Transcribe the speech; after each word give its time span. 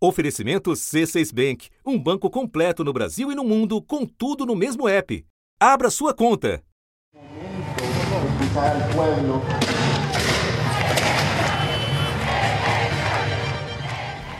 Oferecimento 0.00 0.70
C6 0.70 1.34
Bank, 1.34 1.70
um 1.84 2.00
banco 2.00 2.30
completo 2.30 2.84
no 2.84 2.92
Brasil 2.92 3.32
e 3.32 3.34
no 3.34 3.42
mundo, 3.42 3.82
com 3.82 4.06
tudo 4.06 4.46
no 4.46 4.54
mesmo 4.54 4.88
app. 4.88 5.26
Abra 5.58 5.90
sua 5.90 6.14
conta. 6.14 6.62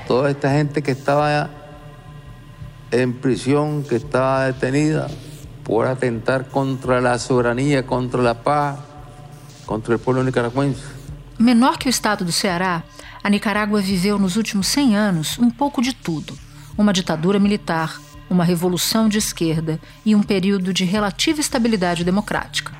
Toda 0.06 0.30
esta 0.30 0.48
gente 0.48 0.80
que 0.80 0.92
estaba 0.92 1.50
en 2.92 3.12
prisión, 3.14 3.82
que 3.82 3.96
estaba 3.96 4.44
detenida 4.44 5.08
por 5.64 5.88
atentar 5.88 6.50
contra 6.50 7.00
la 7.00 7.18
soberanía, 7.18 7.84
contra 7.84 8.22
la 8.22 8.44
paz, 8.44 8.78
contra 9.66 9.94
el 9.94 10.00
pueblo 10.00 10.22
nicaragüense. 10.22 10.84
Menor 11.36 11.78
que 11.78 11.88
o 11.88 11.90
estado 11.90 12.24
do 12.24 12.32
Ceará, 12.32 12.84
a 13.22 13.30
Nicarágua 13.30 13.80
viveu 13.80 14.18
nos 14.18 14.36
últimos 14.36 14.66
100 14.68 14.96
anos 14.96 15.38
um 15.38 15.50
pouco 15.50 15.82
de 15.82 15.92
tudo: 15.92 16.38
uma 16.76 16.92
ditadura 16.92 17.38
militar, 17.38 18.00
uma 18.30 18.44
revolução 18.44 19.08
de 19.08 19.18
esquerda 19.18 19.80
e 20.04 20.14
um 20.14 20.22
período 20.22 20.72
de 20.72 20.84
relativa 20.84 21.40
estabilidade 21.40 22.04
democrática. 22.04 22.72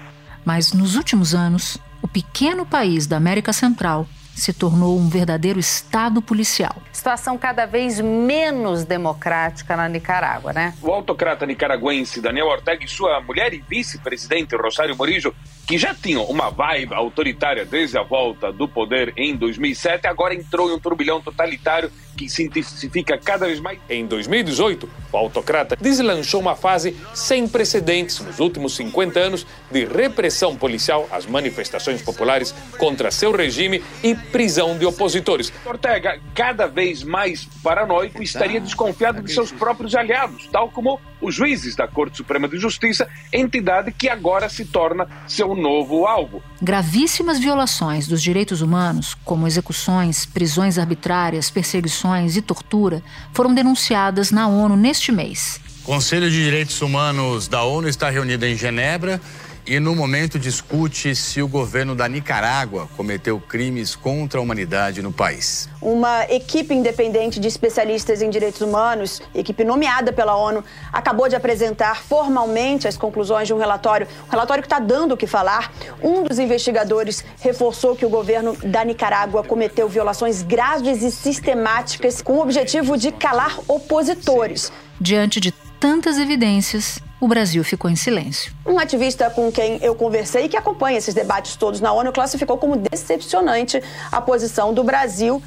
Mas 0.45 0.73
nos 0.73 0.95
últimos 0.97 1.35
anos, 1.35 1.79
o 2.01 2.09
pequeno 2.09 2.65
país 2.65 3.07
da 3.07 3.17
América 3.17 3.53
Central 3.53 4.07
se 4.35 4.53
tornou 4.53 4.99
um 4.99 5.09
verdadeiro 5.09 5.59
estado 5.59 6.23
policial. 6.23 6.77
Situação 6.99 7.39
cada 7.39 7.65
vez 7.65 8.01
menos 8.01 8.85
democrática 8.85 9.77
na 9.77 9.89
Nicarágua, 9.89 10.53
né? 10.53 10.75
O 10.83 10.91
autocrata 10.91 11.47
nicaragüense 11.47 12.21
Daniel 12.21 12.49
Ortega 12.49 12.85
e 12.85 12.89
sua 12.89 13.21
mulher 13.21 13.55
e 13.55 13.63
vice-presidente 13.69 14.57
Rosário 14.57 14.97
Murillo 14.97 15.33
que 15.69 15.77
já 15.77 15.95
tinham 15.95 16.25
uma 16.25 16.49
vibe 16.49 16.95
autoritária 16.95 17.63
desde 17.63 17.99
a 17.99 18.03
volta 18.03 18.51
do 18.51 18.67
poder 18.67 19.13
em 19.19 19.37
2007, 19.37 20.07
agora 20.07 20.35
entrou 20.35 20.71
em 20.71 20.73
um 20.73 20.79
turbilhão 20.79 21.21
totalitário 21.21 21.93
que 22.17 22.27
se 22.27 22.43
intensifica 22.43 23.19
cada 23.19 23.47
vez 23.47 23.61
mais. 23.61 23.79
Em 23.89 24.07
2018, 24.07 24.89
o 25.13 25.17
autocrata 25.17 25.77
deslanchou 25.79 26.41
uma 26.41 26.57
fase 26.57 26.97
sem 27.15 27.47
precedentes 27.47 28.19
nos 28.21 28.41
últimos 28.41 28.75
50 28.77 29.21
anos 29.21 29.47
de 29.71 29.85
repressão 29.85 30.57
policial 30.57 31.07
às 31.13 31.27
manifestações 31.27 32.01
populares 32.01 32.53
contra 32.79 33.11
seu 33.11 33.31
regime 33.31 33.85
e 34.03 34.15
prisão 34.15 34.77
de 34.79 34.87
opositores. 34.87 35.53
Ortega, 35.67 36.19
cada 36.35 36.67
vez 36.67 36.88
mais 37.03 37.45
paranoico, 37.63 38.23
estaria 38.23 38.61
desconfiado 38.61 39.23
de 39.23 39.33
seus 39.33 39.51
próprios 39.53 39.95
aliados, 39.95 40.49
tal 40.51 40.71
como 40.71 41.01
os 41.21 41.35
juízes 41.35 41.75
da 41.75 41.89
Corte 41.89 42.17
Suprema 42.17 42.49
de 42.49 42.59
Justiça, 42.59 43.09
entidade 43.33 43.93
que 43.93 44.09
agora 44.09 44.49
se 44.49 44.65
torna 44.65 45.07
seu 45.27 45.55
novo 45.55 46.07
alvo. 46.07 46.43
Gravíssimas 46.63 47.39
violações 47.39 48.07
dos 48.07 48.23
direitos 48.23 48.63
humanos, 48.63 49.17
como 49.25 49.47
execuções, 49.47 50.27
prisões 50.27 50.79
arbitrárias, 50.79 51.51
perseguições 51.51 52.37
e 52.37 52.43
tortura, 52.43 53.03
foram 53.33 53.55
denunciadas 53.55 54.31
na 54.31 54.49
ONU 54.49 54.77
neste 54.77 55.11
mês. 55.13 55.61
O 55.83 55.87
Conselho 55.87 56.31
de 56.31 56.45
Direitos 56.45 56.83
Humanos 56.83 57.49
da 57.49 57.63
ONU 57.63 57.89
está 57.89 58.11
reunido 58.11 58.45
em 58.45 58.55
Genebra 58.55 59.21
e 59.69 59.79
no 59.79 59.95
momento 59.95 60.39
discute 60.39 61.15
se 61.15 61.43
o 61.43 61.47
governo 61.47 61.95
da 61.95 62.09
Nicarágua 62.09 62.89
cometeu 62.97 63.39
crimes 63.39 63.95
contra 63.95 64.41
a 64.41 64.43
humanidade 64.43 65.03
no 65.03 65.13
país. 65.13 65.69
Uma 65.83 66.25
equipe 66.25 66.73
independente 66.73 67.39
de 67.39 67.47
especialistas 67.49 68.23
em 68.23 68.31
direitos 68.31 68.63
humanos, 68.63 69.21
equipe 69.35 69.65
nomeada 69.65 70.11
pela 70.11 70.35
ONU, 70.35 70.65
acabou 70.91 71.29
de 71.29 71.37
apresentar 71.37 72.03
formalmente 72.03 72.89
as 72.89 72.97
conclusões 72.97 73.47
de 73.47 73.53
um 73.53 73.59
relatório, 73.59 74.09
um 74.27 74.31
relatório 74.31 74.63
que 74.63 74.67
está 74.67 74.79
dando 74.79 75.13
o 75.13 75.17
que 75.19 75.27
falar. 75.27 75.71
Um 76.03 76.23
dos 76.23 76.39
investigadores 76.39 77.23
reforçou 77.39 77.95
que 77.95 78.07
o 78.07 78.09
governo 78.09 78.57
da 78.65 78.83
Nicarágua 78.83 79.45
cometeu 79.45 79.87
violações 79.87 80.43
graves 80.43 81.03
e 81.03 81.11
sistemáticas 81.11 82.23
com 82.23 82.39
o 82.39 82.41
objetivo 82.41 82.97
de 82.97 83.13
calar 83.13 83.59
opositores. 83.69 84.73
Diante 84.99 85.39
de 85.41 85.53
tantas 85.79 86.17
evidências, 86.19 86.99
o 87.21 87.27
Brasil 87.27 87.65
ficou 87.65 87.91
em 87.91 87.97
silêncio. 87.97 88.53
Um 88.65 88.79
ativista 88.79 89.29
com 89.31 89.51
quem 89.51 89.79
eu 89.83 89.95
conversei 89.95 90.45
e 90.45 90.49
que 90.49 90.57
acompanha 90.57 90.99
esses 90.99 91.15
debates 91.15 91.57
todos 91.57 91.81
na 91.81 91.93
ONU 91.93 92.13
classificou 92.13 92.57
como 92.59 92.77
decepcionante 92.77 93.83
a 94.11 94.21
posição 94.21 94.73
do 94.73 94.85
Brasil. 94.85 95.43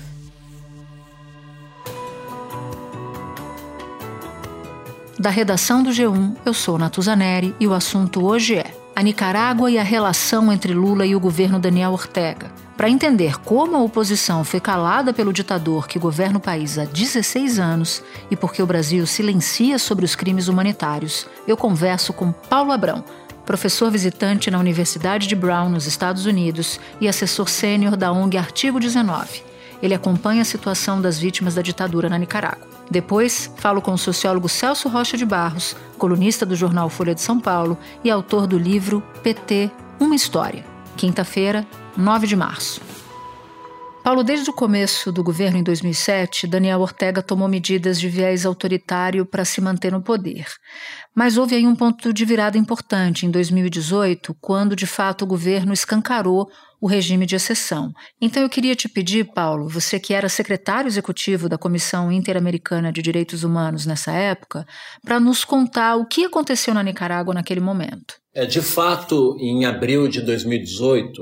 Da 5.17 5.29
redação 5.29 5.83
do 5.83 5.91
G1, 5.91 6.35
eu 6.43 6.53
sou 6.53 6.79
Natuzaneri 6.79 7.55
e 7.59 7.67
o 7.67 7.73
assunto 7.73 8.25
hoje 8.25 8.57
é 8.57 8.73
a 8.95 9.03
Nicarágua 9.03 9.69
e 9.69 9.77
a 9.77 9.83
relação 9.83 10.51
entre 10.51 10.73
Lula 10.73 11.05
e 11.05 11.15
o 11.15 11.19
governo 11.19 11.59
Daniel 11.59 11.91
Ortega. 11.91 12.51
Para 12.81 12.89
entender 12.89 13.39
como 13.41 13.75
a 13.75 13.83
oposição 13.83 14.43
foi 14.43 14.59
calada 14.59 15.13
pelo 15.13 15.31
ditador 15.31 15.87
que 15.87 15.99
governa 15.99 16.39
o 16.39 16.41
país 16.41 16.79
há 16.79 16.83
16 16.83 17.59
anos 17.59 18.01
e 18.31 18.35
por 18.35 18.51
que 18.51 18.63
o 18.63 18.65
Brasil 18.65 19.05
silencia 19.05 19.77
sobre 19.77 20.03
os 20.03 20.15
crimes 20.15 20.47
humanitários, 20.47 21.27
eu 21.47 21.55
converso 21.55 22.11
com 22.11 22.31
Paulo 22.31 22.71
Abrão, 22.71 23.03
professor 23.45 23.91
visitante 23.91 24.49
na 24.49 24.57
Universidade 24.57 25.27
de 25.27 25.35
Brown, 25.35 25.69
nos 25.69 25.85
Estados 25.85 26.25
Unidos, 26.25 26.79
e 26.99 27.07
assessor 27.07 27.47
sênior 27.49 27.95
da 27.95 28.11
ONG 28.11 28.35
Artigo 28.35 28.79
19. 28.79 29.43
Ele 29.79 29.93
acompanha 29.93 30.41
a 30.41 30.45
situação 30.45 30.99
das 30.99 31.19
vítimas 31.19 31.53
da 31.53 31.61
ditadura 31.61 32.09
na 32.09 32.17
Nicarágua. 32.17 32.67
Depois, 32.89 33.51
falo 33.57 33.79
com 33.79 33.93
o 33.93 33.97
sociólogo 33.97 34.49
Celso 34.49 34.89
Rocha 34.89 35.15
de 35.15 35.25
Barros, 35.27 35.75
colunista 35.99 36.47
do 36.47 36.55
jornal 36.55 36.89
Folha 36.89 37.13
de 37.13 37.21
São 37.21 37.39
Paulo 37.39 37.77
e 38.03 38.09
autor 38.09 38.47
do 38.47 38.57
livro 38.57 39.03
PT 39.21 39.69
Uma 39.99 40.15
História. 40.15 40.70
Quinta-feira, 41.01 41.65
9 41.97 42.27
de 42.27 42.35
março. 42.35 42.79
Paulo, 44.03 44.23
desde 44.23 44.51
o 44.51 44.53
começo 44.53 45.11
do 45.11 45.23
governo 45.23 45.57
em 45.57 45.63
2007, 45.63 46.45
Daniel 46.45 46.79
Ortega 46.79 47.23
tomou 47.23 47.47
medidas 47.47 47.99
de 47.99 48.07
viés 48.07 48.45
autoritário 48.45 49.25
para 49.25 49.43
se 49.43 49.59
manter 49.61 49.91
no 49.91 50.03
poder. 50.03 50.45
Mas 51.15 51.37
houve 51.37 51.55
aí 51.55 51.65
um 51.65 51.75
ponto 51.75 52.13
de 52.13 52.23
virada 52.23 52.55
importante 52.55 53.25
em 53.25 53.31
2018, 53.31 54.37
quando 54.39 54.75
de 54.75 54.85
fato 54.85 55.23
o 55.23 55.27
governo 55.27 55.73
escancarou 55.73 56.47
o 56.81 56.87
regime 56.87 57.27
de 57.27 57.35
exceção. 57.35 57.93
Então 58.19 58.41
eu 58.41 58.49
queria 58.49 58.75
te 58.75 58.89
pedir, 58.89 59.31
Paulo, 59.33 59.69
você 59.69 59.99
que 59.99 60.15
era 60.15 60.27
secretário 60.27 60.87
executivo 60.87 61.47
da 61.47 61.57
Comissão 61.57 62.11
Interamericana 62.11 62.91
de 62.91 63.03
Direitos 63.03 63.43
Humanos 63.43 63.85
nessa 63.85 64.11
época, 64.11 64.65
para 65.03 65.19
nos 65.19 65.45
contar 65.45 65.95
o 65.95 66.07
que 66.07 66.25
aconteceu 66.25 66.73
na 66.73 66.81
Nicarágua 66.81 67.35
naquele 67.35 67.61
momento. 67.61 68.15
É, 68.33 68.47
de 68.47 68.61
fato, 68.61 69.37
em 69.39 69.65
abril 69.65 70.07
de 70.07 70.21
2018, 70.21 71.21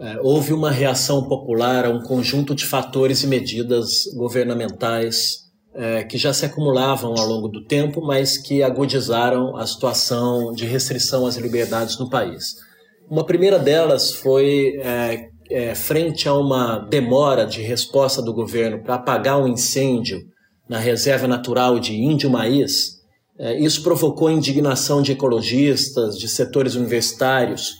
é, 0.00 0.18
houve 0.20 0.52
uma 0.52 0.70
reação 0.70 1.28
popular 1.28 1.84
a 1.84 1.90
um 1.90 2.02
conjunto 2.02 2.54
de 2.54 2.64
fatores 2.64 3.22
e 3.22 3.26
medidas 3.28 4.04
governamentais 4.16 5.48
é, 5.74 6.02
que 6.02 6.18
já 6.18 6.32
se 6.32 6.44
acumulavam 6.44 7.14
ao 7.16 7.26
longo 7.26 7.48
do 7.48 7.64
tempo, 7.64 8.00
mas 8.00 8.36
que 8.36 8.64
agudizaram 8.64 9.56
a 9.56 9.64
situação 9.64 10.52
de 10.52 10.66
restrição 10.66 11.24
às 11.24 11.36
liberdades 11.36 11.98
no 11.98 12.10
país. 12.10 12.66
Uma 13.10 13.24
primeira 13.24 13.58
delas 13.58 14.12
foi 14.12 14.78
é, 14.82 15.30
é, 15.50 15.74
frente 15.74 16.28
a 16.28 16.34
uma 16.34 16.78
demora 16.78 17.46
de 17.46 17.62
resposta 17.62 18.20
do 18.20 18.34
governo 18.34 18.82
para 18.82 18.96
apagar 18.96 19.40
um 19.40 19.48
incêndio 19.48 20.20
na 20.68 20.78
reserva 20.78 21.26
natural 21.26 21.80
de 21.80 21.96
Índio 21.96 22.28
Maíz. 22.28 22.98
É, 23.38 23.58
isso 23.58 23.82
provocou 23.82 24.30
indignação 24.30 25.00
de 25.00 25.12
ecologistas, 25.12 26.18
de 26.18 26.28
setores 26.28 26.74
universitários 26.74 27.76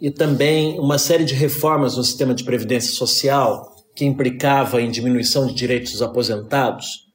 e 0.00 0.12
também 0.12 0.78
uma 0.78 0.96
série 0.96 1.24
de 1.24 1.34
reformas 1.34 1.96
no 1.96 2.04
sistema 2.04 2.32
de 2.32 2.44
previdência 2.44 2.92
social 2.92 3.74
que 3.96 4.04
implicava 4.04 4.80
em 4.80 4.92
diminuição 4.92 5.44
de 5.48 5.54
direitos 5.54 5.90
dos 5.90 6.02
aposentados 6.02 7.07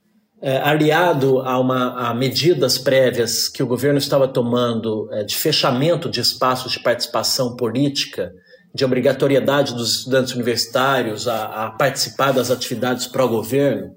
é, 0.43 0.57
aliado 0.57 1.39
a, 1.39 1.57
uma, 1.57 2.09
a 2.09 2.13
medidas 2.13 2.77
prévias 2.77 3.47
que 3.47 3.63
o 3.63 3.67
governo 3.67 3.97
estava 3.97 4.27
tomando 4.27 5.07
é, 5.13 5.23
de 5.23 5.37
fechamento 5.37 6.09
de 6.09 6.19
espaços 6.19 6.73
de 6.73 6.81
participação 6.81 7.55
política, 7.55 8.29
de 8.75 8.83
obrigatoriedade 8.83 9.73
dos 9.73 9.99
estudantes 9.99 10.33
universitários 10.33 11.29
a, 11.29 11.67
a 11.67 11.71
participar 11.71 12.33
das 12.33 12.51
atividades 12.51 13.07
pró-governo, 13.07 13.91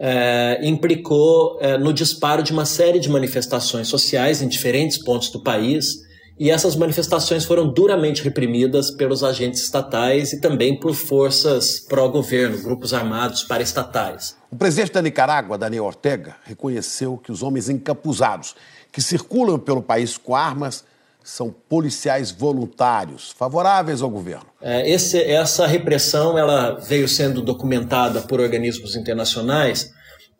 é, 0.00 0.58
implicou 0.66 1.60
no 1.78 1.92
disparo 1.92 2.42
de 2.42 2.50
uma 2.50 2.64
série 2.64 2.98
de 2.98 3.08
manifestações 3.08 3.86
sociais 3.86 4.42
em 4.42 4.48
diferentes 4.48 4.98
pontos 4.98 5.30
do 5.30 5.40
país, 5.40 5.98
e 6.38 6.50
essas 6.50 6.74
manifestações 6.74 7.44
foram 7.44 7.72
duramente 7.72 8.22
reprimidas 8.22 8.90
pelos 8.90 9.22
agentes 9.22 9.62
estatais 9.62 10.32
e 10.32 10.40
também 10.40 10.78
por 10.78 10.94
forças 10.94 11.78
pró-governo, 11.80 12.60
grupos 12.60 12.92
armados 12.92 13.44
paraestatais. 13.44 14.36
O 14.50 14.56
presidente 14.56 14.92
da 14.92 15.02
Nicarágua, 15.02 15.56
Daniel 15.56 15.84
Ortega, 15.84 16.36
reconheceu 16.44 17.16
que 17.16 17.30
os 17.30 17.42
homens 17.42 17.68
encapuzados 17.68 18.56
que 18.90 19.00
circulam 19.00 19.58
pelo 19.58 19.82
país 19.82 20.16
com 20.16 20.34
armas 20.34 20.84
são 21.22 21.54
policiais 21.68 22.30
voluntários, 22.30 23.30
favoráveis 23.30 24.02
ao 24.02 24.10
governo. 24.10 24.44
É, 24.60 24.88
esse, 24.90 25.22
essa 25.22 25.66
repressão 25.66 26.36
ela 26.36 26.72
veio 26.72 27.08
sendo 27.08 27.40
documentada 27.40 28.20
por 28.20 28.40
organismos 28.40 28.94
internacionais 28.94 29.93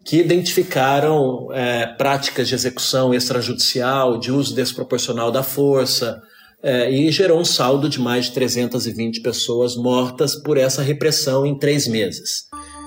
que 0.05 0.19
identificaram 0.19 1.49
é, 1.53 1.87
práticas 1.87 2.47
de 2.47 2.55
execução 2.55 3.15
extrajudicial, 3.15 4.19
de 4.19 4.31
uso 4.31 4.55
desproporcional 4.55 5.33
da 5.33 5.43
força, 5.43 6.21
é, 6.63 6.91
e 6.91 7.11
gerou 7.11 7.41
um 7.41 7.45
saldo 7.45 7.89
de 7.89 8.01
mais 8.01 8.27
de 8.27 8.33
320 8.33 9.21
pessoas 9.21 9.77
mortas 9.77 10.35
por 10.35 10.59
essa 10.59 10.83
repressão 10.83 11.47
em 11.47 11.59
três 11.59 11.87
meses. 11.87 12.45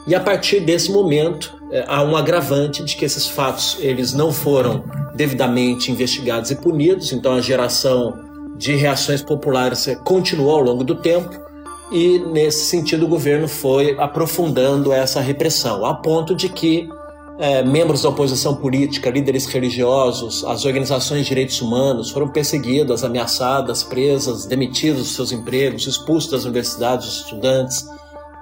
E 0.08 0.16
a 0.16 0.20
partir 0.20 0.60
desse 0.60 0.92
momento, 0.92 1.54
é, 1.72 1.84
há 1.88 2.04
um 2.04 2.16
agravante 2.16 2.84
de 2.84 2.96
que 2.96 3.06
esses 3.06 3.28
fatos 3.28 3.78
eles 3.80 4.14
não 4.14 4.32
foram 4.32 4.84
devidamente 5.16 5.92
investigados 5.92 6.52
e 6.52 6.56
punidos, 6.56 7.12
então 7.12 7.34
a 7.34 7.42
geração 7.42 8.14
de 8.58 8.76
reações 8.76 9.22
populares 9.22 9.88
continuou 10.06 10.52
ao 10.52 10.62
longo 10.62 10.84
do 10.84 10.96
tempo 10.96 11.48
e 11.92 12.20
nesse 12.20 12.66
sentido 12.66 13.06
o 13.06 13.10
governo 13.10 13.48
foi 13.48 13.96
aprofundando 14.00 14.92
essa 14.92 15.22
repressão, 15.22 15.86
a 15.86 15.94
ponto 15.94 16.36
de 16.36 16.50
que 16.50 16.90
é, 17.40 17.64
membros 17.64 18.02
da 18.02 18.10
oposição 18.10 18.56
política, 18.56 19.10
líderes 19.10 19.46
religiosos, 19.46 20.44
as 20.44 20.66
organizações 20.66 21.22
de 21.22 21.30
direitos 21.30 21.62
humanos 21.62 22.10
foram 22.10 22.30
perseguidas, 22.30 23.04
ameaçadas, 23.04 23.84
presas, 23.84 24.46
demitidos 24.46 25.04
dos 25.04 25.16
seus 25.16 25.32
empregos, 25.32 25.86
expulsos 25.86 26.32
das 26.32 26.46
universidades, 26.46 27.06
dos 27.06 27.18
estudantes. 27.18 27.86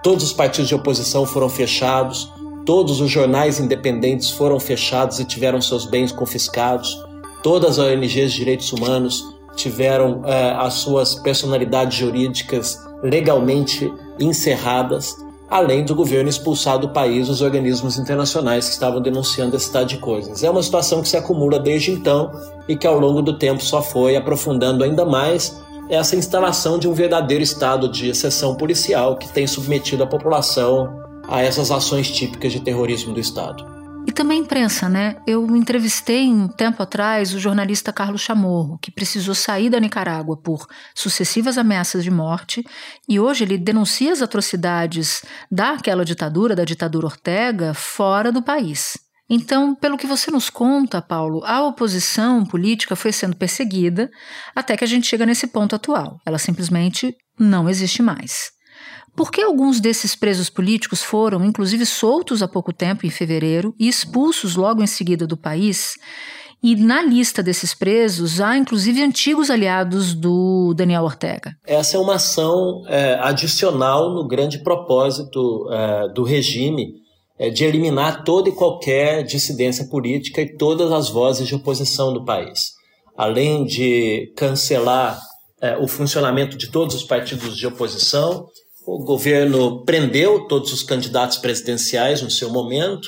Todos 0.01 0.23
os 0.23 0.33
partidos 0.33 0.69
de 0.69 0.75
oposição 0.75 1.25
foram 1.25 1.49
fechados, 1.49 2.31
todos 2.65 3.01
os 3.01 3.11
jornais 3.11 3.59
independentes 3.59 4.29
foram 4.29 4.59
fechados 4.59 5.19
e 5.19 5.25
tiveram 5.25 5.61
seus 5.61 5.85
bens 5.85 6.11
confiscados, 6.11 6.97
todas 7.43 7.77
as 7.77 7.85
ONGs 7.85 8.31
de 8.31 8.37
direitos 8.37 8.71
humanos 8.71 9.23
tiveram 9.55 10.21
é, 10.25 10.51
as 10.51 10.75
suas 10.75 11.15
personalidades 11.15 11.97
jurídicas 11.97 12.77
legalmente 13.03 13.91
encerradas 14.19 15.24
além 15.49 15.83
do 15.83 15.95
governo 15.95 16.29
expulsar 16.29 16.79
do 16.79 16.89
país 16.89 17.29
os 17.29 17.41
organismos 17.41 17.97
internacionais 17.97 18.67
que 18.67 18.73
estavam 18.73 19.01
denunciando 19.01 19.55
esse 19.55 19.65
estado 19.65 19.87
de 19.87 19.97
coisas. 19.97 20.43
É 20.43 20.49
uma 20.49 20.63
situação 20.63 21.01
que 21.01 21.09
se 21.09 21.17
acumula 21.17 21.59
desde 21.59 21.91
então 21.91 22.31
e 22.67 22.75
que 22.75 22.87
ao 22.87 22.99
longo 22.99 23.21
do 23.21 23.37
tempo 23.37 23.63
só 23.63 23.81
foi 23.81 24.15
aprofundando 24.15 24.83
ainda 24.83 25.05
mais 25.05 25.61
essa 25.89 26.15
instalação 26.15 26.79
de 26.79 26.87
um 26.87 26.93
verdadeiro 26.93 27.43
estado 27.43 27.87
de 27.87 28.09
exceção 28.09 28.55
policial 28.55 29.17
que 29.17 29.29
tem 29.29 29.45
submetido 29.45 30.03
a 30.03 30.07
população 30.07 31.03
a 31.27 31.41
essas 31.41 31.71
ações 31.71 32.09
típicas 32.09 32.51
de 32.51 32.59
terrorismo 32.59 33.13
do 33.13 33.19
Estado. 33.19 33.84
E 34.07 34.11
também 34.11 34.41
imprensa, 34.41 34.87
né? 34.87 35.15
Eu 35.25 35.55
entrevistei 35.55 36.27
um 36.27 36.47
tempo 36.47 36.83
atrás 36.83 37.33
o 37.33 37.39
jornalista 37.39 37.91
Carlos 37.91 38.21
Chamorro, 38.21 38.77
que 38.79 38.91
precisou 38.91 39.33
sair 39.33 39.69
da 39.69 39.79
Nicarágua 39.79 40.37
por 40.37 40.67
sucessivas 40.93 41.57
ameaças 41.57 42.03
de 42.03 42.11
morte, 42.11 42.63
e 43.09 43.19
hoje 43.19 43.43
ele 43.43 43.57
denuncia 43.57 44.13
as 44.13 44.21
atrocidades 44.21 45.25
daquela 45.51 46.05
ditadura, 46.05 46.55
da 46.55 46.63
ditadura 46.63 47.07
Ortega, 47.07 47.73
fora 47.73 48.31
do 48.31 48.43
país. 48.43 48.93
Então, 49.27 49.73
pelo 49.73 49.97
que 49.97 50.05
você 50.05 50.29
nos 50.29 50.51
conta, 50.51 51.01
Paulo, 51.01 51.43
a 51.43 51.63
oposição 51.63 52.45
política 52.45 52.95
foi 52.95 53.11
sendo 53.11 53.35
perseguida 53.35 54.11
até 54.55 54.77
que 54.77 54.83
a 54.83 54.87
gente 54.87 55.07
chega 55.07 55.25
nesse 55.25 55.47
ponto 55.47 55.75
atual. 55.75 56.19
Ela 56.23 56.37
simplesmente 56.37 57.15
não 57.39 57.67
existe 57.67 58.03
mais. 58.03 58.54
Por 59.15 59.31
que 59.31 59.41
alguns 59.41 59.79
desses 59.79 60.15
presos 60.15 60.49
políticos 60.49 61.01
foram, 61.01 61.43
inclusive, 61.45 61.85
soltos 61.85 62.41
há 62.41 62.47
pouco 62.47 62.73
tempo, 62.73 63.05
em 63.05 63.09
fevereiro, 63.09 63.73
e 63.79 63.87
expulsos 63.87 64.55
logo 64.55 64.83
em 64.83 64.87
seguida 64.87 65.25
do 65.25 65.37
país? 65.37 65.95
E 66.61 66.75
na 66.75 67.01
lista 67.01 67.43
desses 67.43 67.73
presos 67.73 68.41
há 68.41 68.57
inclusive 68.57 69.01
antigos 69.01 69.49
aliados 69.49 70.13
do 70.13 70.73
Daniel 70.73 71.03
Ortega. 71.03 71.55
Essa 71.65 71.95
é 71.95 71.99
uma 71.99 72.15
ação 72.15 72.83
é, 72.87 73.13
adicional 73.21 74.13
no 74.13 74.27
grande 74.27 74.63
propósito 74.63 75.69
é, 75.71 76.09
do 76.09 76.23
regime 76.23 76.93
é, 77.37 77.49
de 77.49 77.63
eliminar 77.63 78.23
toda 78.23 78.49
e 78.49 78.55
qualquer 78.55 79.23
dissidência 79.23 79.87
política 79.89 80.41
e 80.41 80.57
todas 80.57 80.91
as 80.91 81.09
vozes 81.09 81.47
de 81.47 81.53
oposição 81.53 82.11
do 82.11 82.25
país. 82.25 82.71
Além 83.15 83.63
de 83.65 84.33
cancelar 84.35 85.19
é, 85.61 85.77
o 85.77 85.87
funcionamento 85.87 86.57
de 86.57 86.71
todos 86.71 86.95
os 86.95 87.03
partidos 87.03 87.55
de 87.55 87.67
oposição, 87.67 88.47
o 88.85 89.03
governo 89.03 89.83
prendeu 89.83 90.47
todos 90.47 90.71
os 90.71 90.83
candidatos 90.83 91.37
presidenciais 91.37 92.21
no 92.21 92.29
seu 92.29 92.51
momento, 92.51 93.07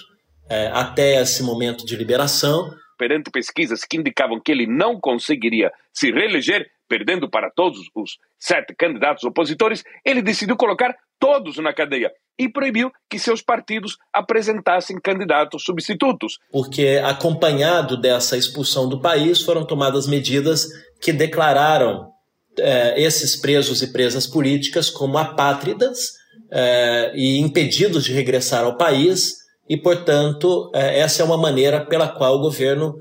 é, 0.50 0.68
até 0.68 1.22
esse 1.22 1.44
momento 1.44 1.86
de 1.86 1.96
liberação. 1.96 2.74
Perante 2.98 3.30
pesquisas 3.30 3.82
que 3.82 3.98
indicavam 3.98 4.42
que 4.44 4.52
ele 4.52 4.66
não 4.66 5.00
conseguiria 5.00 5.72
se 5.94 6.12
reeleger, 6.12 6.66
perdendo 6.90 7.30
para 7.30 7.52
todos 7.52 7.80
os 7.96 8.18
sete 8.40 8.74
candidatos 8.76 9.24
opositores, 9.24 9.84
ele 10.04 10.22
decidiu 10.22 10.58
colocar 10.58 10.96
todos 11.20 11.58
na 11.58 11.74
cadeia 11.74 12.12
e 12.40 12.50
proibiu 12.50 12.92
que 13.10 13.20
seus 13.20 13.42
partidos 13.42 13.98
apresentassem 14.14 15.00
candidatos 15.00 15.64
substitutos. 15.64 16.38
Porque, 16.52 17.02
acompanhado 17.04 18.00
dessa 18.00 18.38
expulsão 18.38 18.88
do 18.88 19.02
país, 19.02 19.42
foram 19.42 19.66
tomadas 19.66 20.08
medidas 20.08 20.68
que 21.02 21.12
declararam 21.12 22.12
é, 22.60 23.02
esses 23.02 23.36
presos 23.36 23.82
e 23.82 23.88
presas 23.88 24.28
políticas 24.28 24.90
como 24.90 25.18
apátridas 25.18 26.14
é, 26.52 27.12
e 27.16 27.40
impedidos 27.40 28.04
de 28.04 28.14
regressar 28.14 28.64
ao 28.64 28.78
país, 28.78 29.36
e, 29.70 29.76
portanto, 29.76 30.72
é, 30.74 31.00
essa 31.00 31.22
é 31.22 31.26
uma 31.26 31.38
maneira 31.38 31.86
pela 31.86 32.08
qual 32.08 32.36
o 32.36 32.42
governo, 32.42 32.96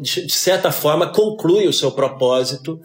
de, 0.00 0.26
de 0.26 0.32
certa 0.32 0.72
forma, 0.72 1.12
conclui 1.12 1.66
o 1.66 1.72
seu 1.72 1.92
propósito 1.92 2.80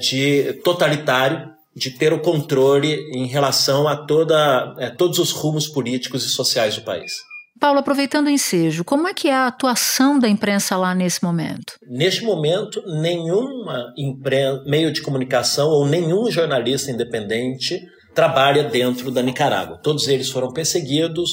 de 0.00 0.54
totalitário, 0.64 1.48
de 1.76 1.90
ter 1.90 2.12
o 2.12 2.20
controle 2.20 2.94
em 3.14 3.26
relação 3.26 3.86
a 3.86 3.94
toda, 3.94 4.74
é, 4.78 4.88
todos 4.88 5.18
os 5.18 5.30
rumos 5.30 5.68
políticos 5.68 6.24
e 6.24 6.30
sociais 6.30 6.74
do 6.74 6.82
país. 6.82 7.12
Paulo, 7.58 7.78
aproveitando 7.78 8.26
o 8.26 8.30
ensejo, 8.30 8.84
como 8.84 9.08
é 9.08 9.14
que 9.14 9.28
é 9.28 9.34
a 9.34 9.46
atuação 9.46 10.18
da 10.18 10.28
imprensa 10.28 10.76
lá 10.76 10.94
nesse 10.94 11.22
momento? 11.22 11.74
Neste 11.88 12.22
momento, 12.22 12.82
nenhum 13.00 13.64
meio 14.66 14.92
de 14.92 15.00
comunicação 15.00 15.68
ou 15.68 15.86
nenhum 15.86 16.30
jornalista 16.30 16.90
independente 16.90 17.80
trabalha 18.14 18.64
dentro 18.64 19.10
da 19.10 19.22
Nicarágua. 19.22 19.78
Todos 19.82 20.08
eles 20.08 20.30
foram 20.30 20.52
perseguidos 20.52 21.30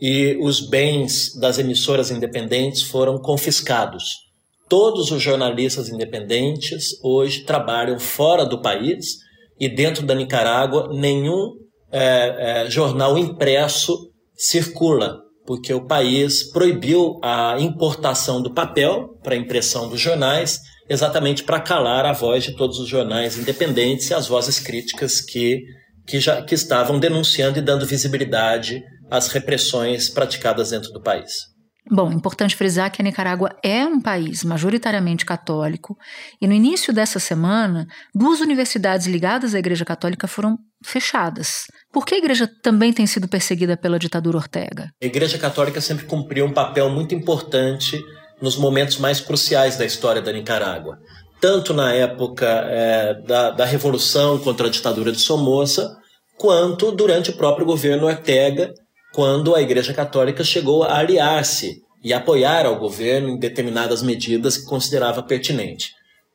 e 0.00 0.36
os 0.40 0.68
bens 0.68 1.34
das 1.40 1.58
emissoras 1.58 2.10
independentes 2.10 2.82
foram 2.82 3.18
confiscados. 3.18 4.24
Todos 4.68 5.10
os 5.10 5.22
jornalistas 5.22 5.88
independentes 5.88 7.00
hoje 7.02 7.44
trabalham 7.44 7.98
fora 7.98 8.44
do 8.44 8.60
país 8.60 9.18
e 9.60 9.68
dentro 9.68 10.04
da 10.04 10.14
Nicarágua 10.14 10.88
nenhum 10.92 11.52
é, 11.92 12.64
é, 12.64 12.70
jornal 12.70 13.16
impresso 13.16 13.96
circula 14.36 15.23
porque 15.46 15.72
o 15.72 15.86
país 15.86 16.42
proibiu 16.50 17.18
a 17.22 17.56
importação 17.58 18.42
do 18.42 18.52
papel 18.52 19.18
para 19.22 19.36
impressão 19.36 19.88
dos 19.88 20.00
jornais, 20.00 20.60
exatamente 20.88 21.44
para 21.44 21.60
calar 21.60 22.06
a 22.06 22.12
voz 22.12 22.44
de 22.44 22.56
todos 22.56 22.78
os 22.78 22.88
jornais 22.88 23.38
independentes 23.38 24.10
e 24.10 24.14
as 24.14 24.26
vozes 24.26 24.58
críticas 24.58 25.20
que, 25.20 25.62
que, 26.06 26.18
já, 26.18 26.42
que 26.42 26.54
estavam 26.54 26.98
denunciando 26.98 27.58
e 27.58 27.62
dando 27.62 27.86
visibilidade 27.86 28.82
às 29.10 29.28
repressões 29.28 30.08
praticadas 30.08 30.70
dentro 30.70 30.90
do 30.92 31.02
país. 31.02 31.54
Bom, 31.90 32.10
importante 32.10 32.56
frisar 32.56 32.90
que 32.90 33.02
a 33.02 33.04
Nicarágua 33.04 33.54
é 33.62 33.84
um 33.84 34.00
país 34.00 34.42
majoritariamente 34.42 35.26
católico 35.26 35.98
e 36.40 36.46
no 36.46 36.54
início 36.54 36.94
dessa 36.94 37.18
semana, 37.18 37.86
duas 38.14 38.40
universidades 38.40 39.06
ligadas 39.06 39.54
à 39.54 39.58
Igreja 39.58 39.84
Católica 39.84 40.26
foram 40.26 40.56
fechadas. 40.84 41.64
Por 41.92 42.04
que 42.04 42.14
a 42.14 42.18
igreja 42.18 42.48
também 42.62 42.92
tem 42.92 43.06
sido 43.06 43.28
perseguida 43.28 43.76
pela 43.76 43.98
ditadura 43.98 44.36
Ortega? 44.36 44.90
A 45.02 45.06
Igreja 45.06 45.38
Católica 45.38 45.80
sempre 45.80 46.06
cumpriu 46.06 46.44
um 46.46 46.52
papel 46.52 46.88
muito 46.90 47.14
importante 47.14 48.00
nos 48.40 48.56
momentos 48.56 48.98
mais 48.98 49.20
cruciais 49.20 49.76
da 49.76 49.84
história 49.84 50.20
da 50.20 50.32
Nicarágua. 50.32 50.98
Tanto 51.40 51.72
na 51.74 51.92
época 51.92 52.46
é, 52.46 53.14
da, 53.26 53.50
da 53.50 53.64
Revolução 53.64 54.38
contra 54.38 54.66
a 54.66 54.70
ditadura 54.70 55.12
de 55.12 55.20
Somoza, 55.20 55.96
quanto 56.36 56.90
durante 56.90 57.30
o 57.30 57.36
próprio 57.36 57.66
governo 57.66 58.06
Ortega, 58.06 58.72
quando 59.12 59.54
a 59.54 59.62
Igreja 59.62 59.94
Católica 59.94 60.42
chegou 60.42 60.82
a 60.82 60.98
aliar-se 60.98 61.82
e 62.02 62.12
apoiar 62.12 62.66
ao 62.66 62.78
governo 62.78 63.30
em 63.30 63.38
determinadas 63.38 64.02
medidas 64.02 64.58
que 64.58 64.66
considerava 64.66 65.22
pertinente. 65.22 65.92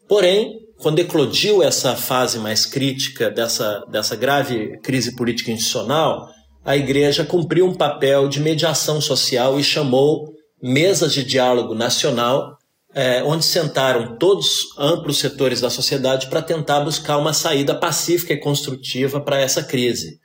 Porém, 0.08 0.58
quando 0.80 1.00
eclodiu 1.00 1.62
essa 1.62 1.96
fase 1.96 2.40
mais 2.40 2.66
crítica 2.66 3.30
dessa, 3.30 3.86
dessa 3.92 4.16
grave 4.16 4.80
crise 4.80 5.16
política 5.16 5.52
institucional, 5.52 6.30
a 6.64 6.76
Igreja 6.78 7.26
cumpriu 7.26 7.66
um 7.66 7.76
papel 7.76 8.30
de 8.30 8.40
mediação 8.40 9.02
social 9.02 9.60
e 9.60 9.64
chamou 9.64 10.34
mesas 10.62 11.14
de 11.14 11.24
diálogo 11.24 11.76
nacional, 11.76 12.58
é, 12.94 13.22
onde 13.24 13.44
sentaram 13.44 14.18
todos 14.18 14.76
amplos 14.78 15.20
setores 15.20 15.62
da 15.62 15.70
sociedade 15.70 16.28
para 16.28 16.42
tentar 16.42 16.80
buscar 16.80 17.18
uma 17.18 17.34
saída 17.34 17.76
pacífica 17.76 18.34
e 18.34 18.40
construtiva 18.40 19.20
para 19.20 19.40
essa 19.40 19.62
crise. 19.62 20.18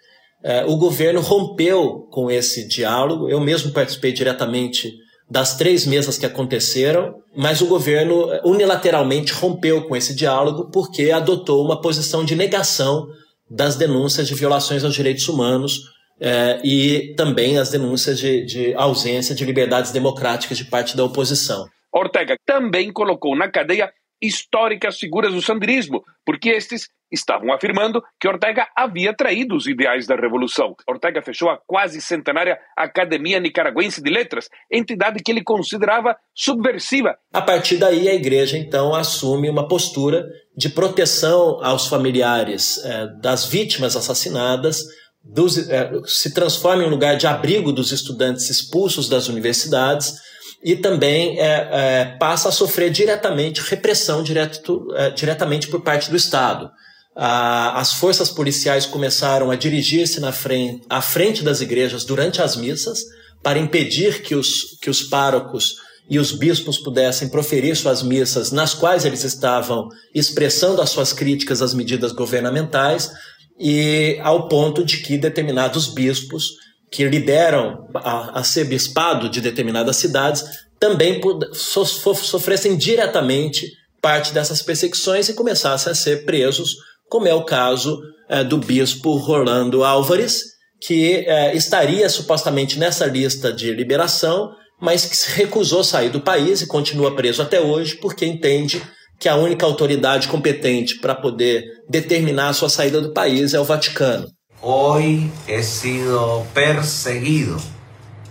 É, 0.43 0.65
o 0.65 0.77
governo 0.77 1.21
rompeu 1.21 2.07
com 2.11 2.31
esse 2.31 2.69
diálogo. 2.69 3.29
Eu 3.29 3.41
mesmo 3.41 3.73
participei 3.73 4.13
diretamente 4.13 4.93
das 5.29 5.57
três 5.57 5.87
mesas 5.87 6.19
que 6.19 6.27
aconteceram, 6.27 7.23
mas 7.35 7.61
o 7.61 7.67
governo 7.67 8.29
unilateralmente 8.45 9.33
rompeu 9.33 9.87
com 9.87 9.97
esse 9.97 10.15
diálogo 10.15 10.71
porque 10.71 11.11
adotou 11.11 11.65
uma 11.65 11.81
posição 11.81 12.25
de 12.25 12.37
negação 12.37 13.07
das 13.51 13.77
denúncias 13.77 14.29
de 14.29 14.35
violações 14.35 14.85
aos 14.85 14.95
direitos 14.95 15.29
humanos 15.29 15.83
é, 16.21 16.61
e 16.65 17.15
também 17.17 17.59
as 17.59 17.71
denúncias 17.71 18.19
de, 18.19 18.45
de 18.45 18.75
ausência 18.75 19.35
de 19.35 19.45
liberdades 19.45 19.93
democráticas 19.93 20.59
de 20.59 20.65
parte 20.65 20.97
da 20.97 21.05
oposição. 21.05 21.67
Ortega 21.93 22.37
também 22.45 22.93
colocou 22.93 23.37
na 23.37 23.49
cadeia 23.49 23.93
históricas 24.21 24.99
figuras 24.99 25.33
do 25.33 25.43
sandinismo, 25.43 26.03
porque 26.25 26.51
estes 26.51 26.89
estavam 27.15 27.53
afirmando 27.53 28.03
que 28.21 28.29
Ortega 28.29 28.67
havia 28.77 29.15
traído 29.15 29.57
os 29.57 29.67
ideais 29.67 30.07
da 30.07 30.17
revolução. 30.17 30.75
Ortega 30.87 31.23
fechou 31.23 31.49
a 31.49 31.59
quase 31.67 32.01
centenária 32.01 32.59
Academia 32.77 33.41
Nicaragüense 33.41 34.03
de 34.03 34.11
Letras, 34.11 34.49
entidade 34.71 35.23
que 35.23 35.31
ele 35.31 35.43
considerava 35.43 36.17
subversiva. 36.35 37.17
A 37.33 37.41
partir 37.41 37.77
daí, 37.77 38.09
a 38.09 38.15
igreja 38.15 38.59
então 38.59 38.95
assume 38.95 39.49
uma 39.49 39.67
postura 39.67 40.27
de 40.57 40.69
proteção 40.69 41.65
aos 41.65 41.87
familiares 41.87 42.85
eh, 42.85 43.07
das 43.21 43.47
vítimas 43.47 43.97
assassinadas, 43.97 44.83
dos, 45.23 45.57
eh, 45.69 45.91
se 46.05 46.35
transforma 46.35 46.83
em 46.83 46.87
um 46.87 46.91
lugar 46.91 47.17
de 47.17 47.27
abrigo 47.27 47.73
dos 47.73 47.93
estudantes 47.93 48.51
expulsos 48.51 49.09
das 49.09 49.29
universidades 49.29 50.15
e 50.63 50.77
também 50.77 51.39
é, 51.39 52.17
passa 52.19 52.49
a 52.49 52.53
sofrer 52.53 52.91
diretamente 52.91 53.61
repressão 53.61 54.23
direto, 54.23 54.87
diretamente 55.15 55.69
por 55.69 55.83
parte 55.83 56.09
do 56.09 56.17
Estado 56.17 56.71
as 57.17 57.93
forças 57.93 58.31
policiais 58.31 58.87
começaram 58.87 59.51
a 59.51 59.57
dirigir-se 59.57 60.19
na 60.21 60.33
frente, 60.33 60.83
à 60.89 61.01
frente 61.01 61.45
das 61.45 61.61
igrejas 61.61 62.05
durante 62.05 62.43
as 62.43 62.57
missas 62.57 63.05
para 63.43 63.59
impedir 63.59 64.23
que 64.23 64.35
os, 64.35 64.79
que 64.81 64.91
os 64.91 65.03
párocos 65.03 65.77
e 66.09 66.19
os 66.19 66.33
bispos 66.33 66.79
pudessem 66.79 67.29
proferir 67.29 67.77
suas 67.77 68.03
missas, 68.03 68.51
nas 68.51 68.75
quais 68.75 69.05
eles 69.05 69.25
estavam 69.25 69.89
expressando 70.15 70.83
as 70.83 70.91
suas 70.91 71.13
críticas 71.13 71.63
às 71.63 71.73
medidas 71.73 72.13
governamentais, 72.13 73.11
e 73.59 74.19
ao 74.23 74.49
ponto 74.49 74.85
de 74.85 74.99
que 74.99 75.17
determinados 75.17 75.87
bispos 75.87 76.57
que 76.91 77.05
lideram 77.09 77.89
a, 77.95 78.41
a 78.41 78.45
ser 78.45 78.65
bispado 78.65 79.29
de 79.29 79.41
determinadas 79.41 79.97
cidades 79.97 80.45
também 80.79 81.21
so, 81.53 81.85
sofressem 81.85 82.77
diretamente 82.77 83.73
parte 84.03 84.33
dessas 84.35 84.61
perseguições 84.61 85.29
e 85.29 85.35
começassem 85.35 85.91
a 85.91 85.95
ser 85.95 86.25
presos 86.25 86.77
como 87.15 87.29
é 87.29 87.35
o 87.35 87.45
caso 87.45 88.03
é, 88.29 88.43
do 88.43 88.59
bispo 88.59 89.15
Rolando 89.15 89.85
Álvares, 89.85 90.41
que 90.81 91.25
é, 91.29 91.55
estaria 91.55 92.09
supostamente 92.09 92.77
nessa 92.77 93.07
lista 93.07 93.53
de 93.53 93.73
liberação, 93.73 94.51
mas 94.81 95.05
que 95.05 95.17
se 95.17 95.31
recusou 95.31 95.85
sair 95.85 96.11
do 96.11 96.21
país 96.21 96.61
e 96.61 96.67
continua 96.67 97.15
preso 97.15 97.41
até 97.41 97.61
hoje 97.61 97.95
porque 97.99 98.27
entende 98.27 98.83
que 99.21 99.29
a 99.29 99.37
única 99.37 99.65
autoridade 99.65 100.27
competente 100.27 100.99
para 101.01 101.15
poder 101.15 101.63
determinar 101.89 102.49
a 102.49 102.53
sua 102.53 102.69
saída 102.69 103.01
do 103.01 103.13
país 103.13 103.55
é 103.55 103.61
o 103.61 103.65
Vaticano. 103.65 104.27
Hoy 104.61 105.31
he 105.47 105.63
sido 105.63 106.45
perseguido 106.53 107.59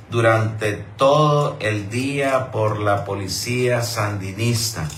durante 0.09 0.83
todo 0.97 1.55
el 1.61 1.89
día 1.89 2.51
por 2.51 2.81
la 2.81 3.05
policía 3.05 3.81
sandinista 3.81 4.89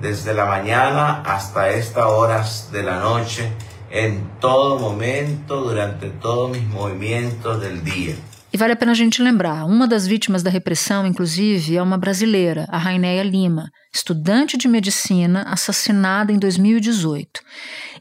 desde 0.00 0.34
la 0.34 0.46
mañana 0.46 1.22
hasta 1.22 1.70
estas 1.70 2.06
horas 2.06 2.70
de 2.72 2.82
la 2.82 2.98
noche, 3.00 3.52
en 3.90 4.38
todo 4.40 4.78
momento, 4.78 5.60
durante 5.60 6.10
todos 6.10 6.50
mis 6.50 6.66
movimientos 6.66 7.60
del 7.60 7.84
día. 7.84 8.14
E 8.52 8.56
vale 8.56 8.72
a 8.72 8.76
pena 8.76 8.92
a 8.92 8.94
gente 8.94 9.22
lembrar: 9.22 9.64
uma 9.64 9.86
das 9.86 10.06
vítimas 10.06 10.42
da 10.42 10.50
repressão, 10.50 11.06
inclusive, 11.06 11.76
é 11.76 11.82
uma 11.82 11.96
brasileira, 11.96 12.66
a 12.68 12.78
Rainéia 12.78 13.22
Lima, 13.22 13.70
estudante 13.94 14.56
de 14.56 14.66
medicina 14.66 15.42
assassinada 15.42 16.32
em 16.32 16.38
2018. 16.38 17.40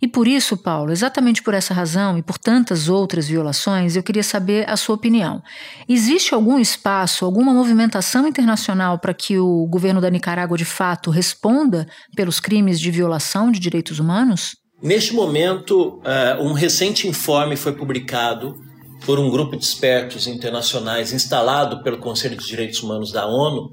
E 0.01 0.07
por 0.07 0.27
isso, 0.27 0.57
Paulo, 0.57 0.91
exatamente 0.91 1.43
por 1.43 1.53
essa 1.53 1.73
razão 1.73 2.17
e 2.17 2.23
por 2.23 2.37
tantas 2.37 2.89
outras 2.89 3.27
violações, 3.27 3.95
eu 3.95 4.01
queria 4.01 4.23
saber 4.23 4.67
a 4.67 4.75
sua 4.75 4.95
opinião. 4.95 5.41
Existe 5.87 6.33
algum 6.33 6.57
espaço, 6.57 7.25
alguma 7.25 7.53
movimentação 7.53 8.27
internacional 8.27 8.97
para 8.97 9.13
que 9.13 9.37
o 9.37 9.67
governo 9.67 10.01
da 10.01 10.09
Nicarágua 10.09 10.57
de 10.57 10.65
fato 10.65 11.11
responda 11.11 11.87
pelos 12.15 12.39
crimes 12.39 12.79
de 12.79 12.89
violação 12.89 13.51
de 13.51 13.59
direitos 13.59 13.99
humanos? 13.99 14.55
Neste 14.81 15.13
momento, 15.13 16.01
eh, 16.05 16.37
um 16.39 16.53
recente 16.53 17.05
informe 17.05 17.57
foi 17.57 17.73
publicado 17.73 18.68
por 19.05 19.19
um 19.19 19.29
grupo 19.29 19.55
de 19.55 19.63
expertos 19.63 20.27
internacionais 20.27 21.13
instalado 21.13 21.83
pelo 21.83 21.97
Conselho 21.97 22.37
de 22.37 22.45
Direitos 22.45 22.81
Humanos 22.81 23.11
da 23.11 23.25
ONU, 23.25 23.69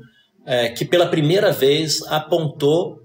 é, 0.46 0.68
que 0.68 0.84
pela 0.84 1.06
primeira 1.06 1.52
vez 1.52 2.02
apontou 2.08 2.98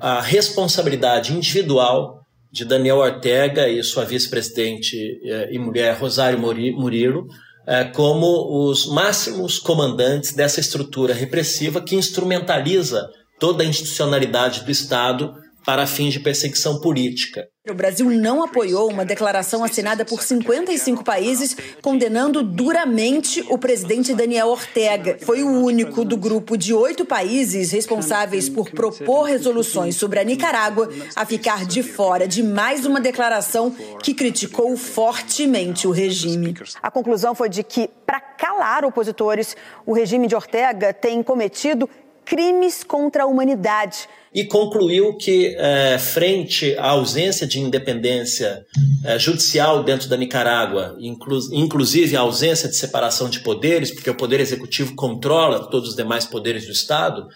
a 0.00 0.20
responsabilidade 0.20 1.32
individual 1.32 2.20
de 2.50 2.64
Daniel 2.64 2.98
Ortega 2.98 3.68
e 3.68 3.82
sua 3.82 4.04
vice-presidente 4.04 4.96
é, 5.24 5.52
e 5.52 5.58
mulher 5.58 5.96
Rosário 5.98 6.38
Murilo 6.38 7.26
é, 7.66 7.84
como 7.84 8.68
os 8.70 8.86
máximos 8.86 9.58
comandantes 9.58 10.32
dessa 10.32 10.60
estrutura 10.60 11.12
repressiva 11.12 11.80
que 11.80 11.96
instrumentaliza 11.96 13.08
toda 13.40 13.64
a 13.64 13.66
institucionalidade 13.66 14.64
do 14.64 14.70
Estado 14.70 15.34
para 15.66 15.84
fins 15.84 16.12
de 16.12 16.20
perseguição 16.20 16.80
política. 16.80 17.48
O 17.68 17.74
Brasil 17.74 18.08
não 18.08 18.44
apoiou 18.44 18.88
uma 18.88 19.04
declaração 19.04 19.64
assinada 19.64 20.04
por 20.04 20.22
55 20.22 21.02
países 21.02 21.56
condenando 21.82 22.40
duramente 22.44 23.44
o 23.50 23.58
presidente 23.58 24.14
Daniel 24.14 24.46
Ortega. 24.46 25.18
Foi 25.20 25.42
o 25.42 25.48
único 25.48 26.04
do 26.04 26.16
grupo 26.16 26.56
de 26.56 26.72
oito 26.72 27.04
países 27.04 27.72
responsáveis 27.72 28.48
por 28.48 28.70
propor 28.70 29.24
resoluções 29.24 29.96
sobre 29.96 30.20
a 30.20 30.24
Nicarágua 30.24 30.88
a 31.16 31.26
ficar 31.26 31.66
de 31.66 31.82
fora 31.82 32.28
de 32.28 32.40
mais 32.40 32.86
uma 32.86 33.00
declaração 33.00 33.74
que 34.00 34.14
criticou 34.14 34.76
fortemente 34.76 35.88
o 35.88 35.90
regime. 35.90 36.54
A 36.80 36.90
conclusão 36.92 37.34
foi 37.34 37.48
de 37.48 37.64
que, 37.64 37.90
para 38.06 38.20
calar 38.20 38.84
opositores, 38.84 39.56
o 39.84 39.92
regime 39.92 40.28
de 40.28 40.36
Ortega 40.36 40.94
tem 40.94 41.20
cometido 41.20 41.90
crimes 42.26 42.82
contra 42.82 43.22
a 43.22 43.26
humanidade 43.26 44.08
e 44.34 44.44
concluiu 44.44 45.16
que, 45.16 45.56
é, 45.58 45.96
frente 45.98 46.76
à 46.76 46.90
ausência 46.90 47.46
de 47.46 47.58
independência 47.58 48.66
é, 49.02 49.18
judicial 49.18 49.82
dentro 49.82 50.10
da 50.10 50.16
Nicarágua, 50.16 50.94
inclu 51.00 51.38
inclusive 51.52 52.14
a 52.14 52.20
ausência 52.20 52.68
de 52.68 52.76
separação 52.76 53.30
de 53.30 53.40
poderes, 53.40 53.90
porque 53.90 54.10
o 54.10 54.14
poder 54.14 54.40
executivo 54.40 54.94
controla 54.94 55.70
todos 55.70 55.90
os 55.90 55.96
demais 55.96 56.26
poderes 56.26 56.66
do 56.66 56.72
Estado, 56.72 57.26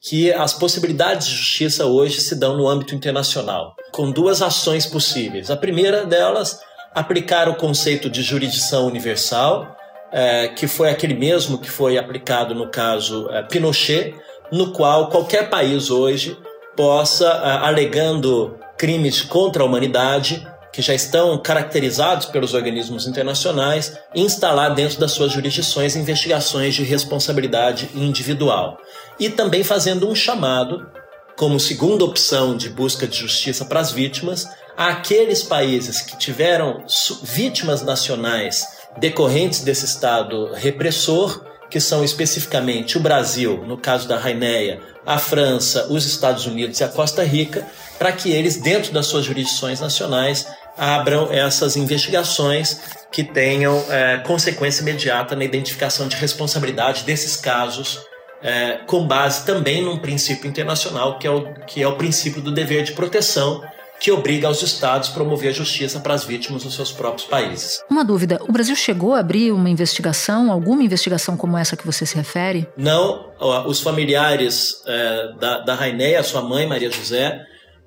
que 0.00 0.32
as 0.32 0.52
possibilidades 0.52 1.28
de 1.28 1.36
justiça 1.36 1.86
hoje 1.86 2.20
se 2.20 2.34
dão 2.34 2.56
no 2.56 2.68
âmbito 2.68 2.94
internacional, 2.94 3.74
com 3.92 4.10
duas 4.10 4.42
ações 4.42 4.86
possíveis. 4.86 5.50
A 5.50 5.56
primeira 5.56 6.04
delas, 6.06 6.58
aplicar 6.92 7.48
o 7.48 7.54
conceito 7.54 8.10
de 8.10 8.22
jurisdição 8.22 8.86
universal, 8.86 9.76
é, 10.10 10.48
que 10.48 10.66
foi 10.66 10.90
aquele 10.90 11.14
mesmo 11.14 11.58
que 11.58 11.70
foi 11.70 11.98
aplicado 11.98 12.54
no 12.54 12.70
caso 12.70 13.28
é, 13.30 13.42
Pinochet, 13.42 14.14
no 14.50 14.72
qual 14.72 15.08
qualquer 15.08 15.48
país 15.48 15.90
hoje 15.90 16.36
possa, 16.76 17.28
alegando 17.62 18.56
crimes 18.76 19.20
contra 19.22 19.62
a 19.62 19.66
humanidade, 19.66 20.46
que 20.72 20.80
já 20.80 20.94
estão 20.94 21.36
caracterizados 21.38 22.26
pelos 22.26 22.54
organismos 22.54 23.06
internacionais, 23.06 23.98
instalar 24.14 24.74
dentro 24.74 25.00
das 25.00 25.10
suas 25.10 25.32
jurisdições 25.32 25.96
investigações 25.96 26.74
de 26.74 26.84
responsabilidade 26.84 27.90
individual. 27.94 28.78
E 29.18 29.28
também 29.28 29.64
fazendo 29.64 30.08
um 30.08 30.14
chamado, 30.14 30.88
como 31.36 31.58
segunda 31.58 32.04
opção 32.04 32.56
de 32.56 32.68
busca 32.68 33.08
de 33.08 33.16
justiça 33.16 33.64
para 33.64 33.80
as 33.80 33.90
vítimas, 33.90 34.48
àqueles 34.76 35.42
países 35.42 36.00
que 36.00 36.16
tiveram 36.16 36.84
vítimas 37.24 37.82
nacionais 37.82 38.78
decorrentes 38.98 39.62
desse 39.62 39.84
Estado 39.84 40.52
repressor 40.54 41.44
que 41.70 41.80
são 41.80 42.04
especificamente 42.04 42.96
o 42.96 43.00
Brasil, 43.00 43.64
no 43.66 43.76
caso 43.76 44.08
da 44.08 44.18
Raineia, 44.18 44.80
a 45.04 45.18
França, 45.18 45.86
os 45.90 46.06
Estados 46.06 46.46
Unidos 46.46 46.80
e 46.80 46.84
a 46.84 46.88
Costa 46.88 47.24
Rica, 47.24 47.66
para 47.98 48.12
que 48.12 48.30
eles, 48.30 48.56
dentro 48.56 48.92
das 48.92 49.06
suas 49.06 49.24
jurisdições 49.24 49.80
nacionais, 49.80 50.46
abram 50.76 51.32
essas 51.32 51.76
investigações 51.76 52.80
que 53.10 53.24
tenham 53.24 53.84
é, 53.90 54.18
consequência 54.18 54.82
imediata 54.82 55.34
na 55.34 55.44
identificação 55.44 56.06
de 56.06 56.16
responsabilidade 56.16 57.04
desses 57.04 57.36
casos, 57.36 58.00
é, 58.42 58.78
com 58.86 59.06
base 59.06 59.44
também 59.44 59.82
num 59.82 59.98
princípio 59.98 60.48
internacional, 60.48 61.18
que 61.18 61.26
é, 61.26 61.30
o, 61.30 61.54
que 61.66 61.82
é 61.82 61.88
o 61.88 61.96
princípio 61.96 62.40
do 62.40 62.52
dever 62.52 62.84
de 62.84 62.92
proteção, 62.92 63.62
que 64.00 64.10
obriga 64.12 64.48
os 64.48 64.62
estados 64.62 65.10
a 65.10 65.12
promover 65.12 65.50
a 65.50 65.52
justiça 65.52 66.00
para 66.00 66.14
as 66.14 66.24
vítimas 66.24 66.62
dos 66.62 66.74
seus 66.74 66.92
próprios 66.92 67.26
países. 67.26 67.82
Uma 67.90 68.04
dúvida: 68.04 68.38
o 68.48 68.52
Brasil 68.52 68.76
chegou 68.76 69.14
a 69.14 69.20
abrir 69.20 69.52
uma 69.52 69.68
investigação, 69.68 70.50
alguma 70.52 70.82
investigação 70.82 71.36
como 71.36 71.56
essa 71.56 71.76
que 71.76 71.86
você 71.86 72.06
se 72.06 72.16
refere? 72.16 72.66
Não, 72.76 73.30
os 73.66 73.80
familiares 73.80 74.82
é, 74.86 75.32
da, 75.38 75.58
da 75.60 75.74
Raineia, 75.74 76.22
sua 76.22 76.42
mãe, 76.42 76.66
Maria 76.66 76.90
José, 76.90 77.40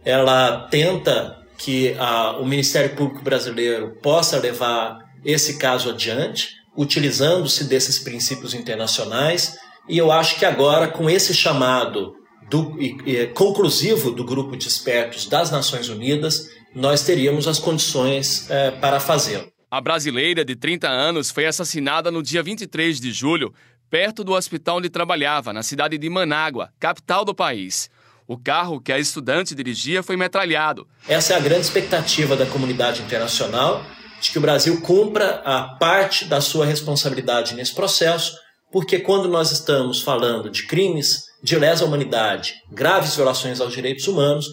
ela 0.03 0.67
tenta 0.69 1.37
que 1.57 1.95
a, 1.99 2.37
o 2.37 2.45
Ministério 2.45 2.95
Público 2.95 3.23
Brasileiro 3.23 3.97
possa 4.01 4.37
levar 4.39 4.97
esse 5.23 5.57
caso 5.57 5.91
adiante, 5.91 6.49
utilizando-se 6.75 7.65
desses 7.65 7.99
princípios 7.99 8.53
internacionais. 8.53 9.57
E 9.87 9.97
eu 9.97 10.11
acho 10.11 10.37
que 10.39 10.45
agora, 10.45 10.87
com 10.87 11.09
esse 11.09 11.33
chamado 11.33 12.15
do, 12.51 12.77
e, 12.81 13.27
conclusivo 13.27 14.11
do 14.11 14.25
grupo 14.25 14.57
de 14.57 14.67
expertos 14.67 15.25
das 15.25 15.49
Nações 15.49 15.87
Unidas, 15.87 16.49
nós 16.75 17.01
teríamos 17.01 17.47
as 17.47 17.57
condições 17.57 18.49
é, 18.51 18.71
para 18.71 18.99
fazê-lo. 18.99 19.49
A 19.71 19.79
brasileira 19.79 20.43
de 20.43 20.53
30 20.53 20.89
anos 20.89 21.31
foi 21.31 21.45
assassinada 21.45 22.11
no 22.11 22.21
dia 22.21 22.43
23 22.43 22.99
de 22.99 23.13
julho, 23.13 23.53
perto 23.89 24.21
do 24.21 24.33
hospital 24.33 24.77
onde 24.77 24.89
trabalhava, 24.89 25.53
na 25.53 25.63
cidade 25.63 25.97
de 25.97 26.09
Manágua, 26.09 26.73
capital 26.77 27.23
do 27.23 27.33
país. 27.33 27.89
O 28.27 28.37
carro 28.37 28.81
que 28.81 28.91
a 28.91 28.99
estudante 28.99 29.55
dirigia 29.55 30.03
foi 30.03 30.17
metralhado. 30.17 30.85
Essa 31.07 31.33
é 31.33 31.37
a 31.37 31.39
grande 31.39 31.61
expectativa 31.61 32.35
da 32.35 32.45
comunidade 32.45 33.01
internacional 33.01 33.85
de 34.19 34.29
que 34.29 34.37
o 34.37 34.41
Brasil 34.41 34.81
cumpra 34.81 35.41
a 35.45 35.63
parte 35.79 36.25
da 36.25 36.41
sua 36.41 36.65
responsabilidade 36.65 37.55
nesse 37.55 37.73
processo, 37.73 38.33
porque 38.71 38.99
quando 38.99 39.27
nós 39.29 39.51
estamos 39.51 40.01
falando 40.01 40.49
de 40.49 40.67
crimes 40.67 41.30
de 41.43 41.57
lesa 41.57 41.85
humanidade, 41.85 42.55
graves 42.71 43.15
violações 43.15 43.59
aos 43.59 43.73
direitos 43.73 44.07
humanos, 44.07 44.45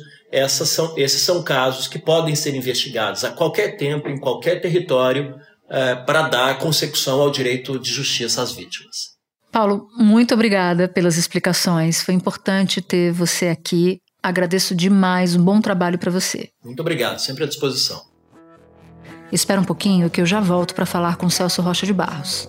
são, 0.49 0.97
esses 0.97 1.23
são 1.23 1.43
casos 1.43 1.87
que 1.87 1.99
podem 1.99 2.35
ser 2.35 2.55
investigados 2.55 3.25
a 3.25 3.31
qualquer 3.31 3.77
tempo, 3.77 4.09
em 4.09 4.19
qualquer 4.19 4.61
território, 4.61 5.35
é, 5.71 5.95
para 5.95 6.29
dar 6.29 6.59
consecução 6.59 7.21
ao 7.21 7.31
direito 7.31 7.79
de 7.79 7.91
justiça 7.91 8.43
às 8.43 8.53
vítimas. 8.53 9.19
Paulo, 9.51 9.87
muito 9.97 10.35
obrigada 10.35 10.89
pelas 10.89 11.17
explicações. 11.17 12.03
Foi 12.03 12.15
importante 12.15 12.83
ter 12.83 13.13
você 13.13 13.49
aqui. 13.49 13.99
Agradeço 14.23 14.75
demais. 14.75 15.35
Um 15.35 15.43
bom 15.43 15.61
trabalho 15.61 15.99
para 15.99 16.11
você. 16.11 16.49
Muito 16.63 16.81
obrigado, 16.81 17.19
sempre 17.19 17.45
à 17.45 17.47
disposição. 17.47 18.03
Espera 19.33 19.61
um 19.61 19.65
pouquinho 19.65 20.11
que 20.11 20.21
eu 20.21 20.27
já 20.27 20.41
volto 20.41 20.75
para 20.75 20.87
falar 20.87 21.17
com 21.17 21.29
Celso 21.29 21.61
Rocha 21.63 21.87
de 21.87 21.93
Barros. 21.93 22.49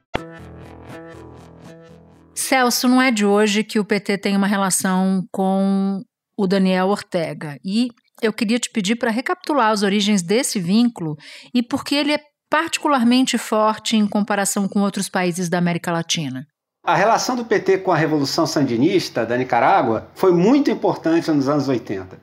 Celso, 2.51 2.89
não 2.89 3.01
é 3.01 3.11
de 3.11 3.25
hoje 3.25 3.63
que 3.63 3.79
o 3.79 3.85
PT 3.85 4.17
tem 4.17 4.35
uma 4.35 4.45
relação 4.45 5.23
com 5.31 6.01
o 6.37 6.45
Daniel 6.45 6.89
Ortega. 6.89 7.57
E 7.63 7.87
eu 8.21 8.33
queria 8.33 8.59
te 8.59 8.69
pedir 8.69 8.97
para 8.97 9.09
recapitular 9.09 9.71
as 9.71 9.83
origens 9.83 10.21
desse 10.21 10.59
vínculo 10.59 11.15
e 11.53 11.63
por 11.63 11.85
que 11.85 11.95
ele 11.95 12.11
é 12.11 12.19
particularmente 12.49 13.37
forte 13.37 13.95
em 13.95 14.05
comparação 14.05 14.67
com 14.67 14.81
outros 14.81 15.07
países 15.07 15.47
da 15.47 15.59
América 15.59 15.93
Latina. 15.93 16.45
A 16.85 16.93
relação 16.93 17.37
do 17.37 17.45
PT 17.45 17.77
com 17.77 17.91
a 17.93 17.95
Revolução 17.95 18.45
Sandinista 18.45 19.25
da 19.25 19.37
Nicarágua 19.37 20.09
foi 20.13 20.33
muito 20.33 20.69
importante 20.69 21.31
nos 21.31 21.47
anos 21.47 21.69
80. 21.69 22.19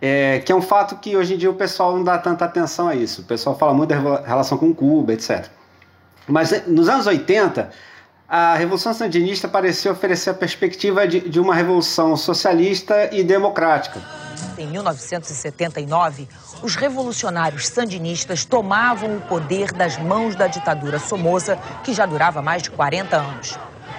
É, 0.00 0.38
que 0.38 0.52
é 0.52 0.54
um 0.54 0.62
fato 0.62 0.94
que 1.00 1.16
hoje 1.16 1.34
em 1.34 1.36
dia 1.36 1.50
o 1.50 1.54
pessoal 1.54 1.96
não 1.96 2.04
dá 2.04 2.16
tanta 2.16 2.44
atenção 2.44 2.86
a 2.86 2.94
isso. 2.94 3.22
O 3.22 3.24
pessoal 3.24 3.58
fala 3.58 3.74
muito 3.74 3.88
da 3.88 4.20
relação 4.20 4.56
com 4.56 4.72
Cuba, 4.72 5.14
etc. 5.14 5.48
Mas 6.28 6.64
nos 6.68 6.88
anos 6.88 7.08
80, 7.08 7.72
a 8.28 8.54
Revolução 8.54 8.94
Sandinista 8.94 9.46
parecia 9.46 9.92
oferecer 9.92 10.30
a 10.30 10.34
perspectiva 10.34 11.06
de, 11.06 11.20
de 11.20 11.38
uma 11.38 11.54
revolução 11.54 12.16
socialista 12.16 13.10
e 13.12 13.22
democrática. 13.22 14.00
Em 14.56 14.66
1979, 14.66 16.28
os 16.62 16.74
revolucionários 16.74 17.68
sandinistas 17.68 18.44
tomavam 18.44 19.16
o 19.16 19.20
poder 19.20 19.72
das 19.72 19.98
mãos 19.98 20.34
da 20.34 20.46
ditadura 20.46 20.98
Somoza, 20.98 21.58
que 21.82 21.92
já 21.92 22.06
durava 22.06 22.40
mais 22.40 22.62
de 22.62 22.70
40 22.70 23.16
anos. 23.16 23.58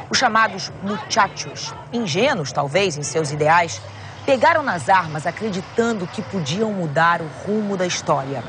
Os 0.10 0.17
chamados 0.17 0.72
muchachos, 0.82 1.74
ingênuos 1.94 2.51
talvez 2.51 2.98
em 2.98 3.03
seus 3.03 3.32
ideais, 3.32 3.82
pegaram 4.25 4.63
nas 4.63 4.89
armas 4.89 5.27
acreditando 5.27 6.08
que 6.08 6.22
podiam 6.24 6.72
mudar 6.74 7.22
o 7.22 7.27
rumo 7.46 7.77
da 7.77 7.86
história. 7.86 8.44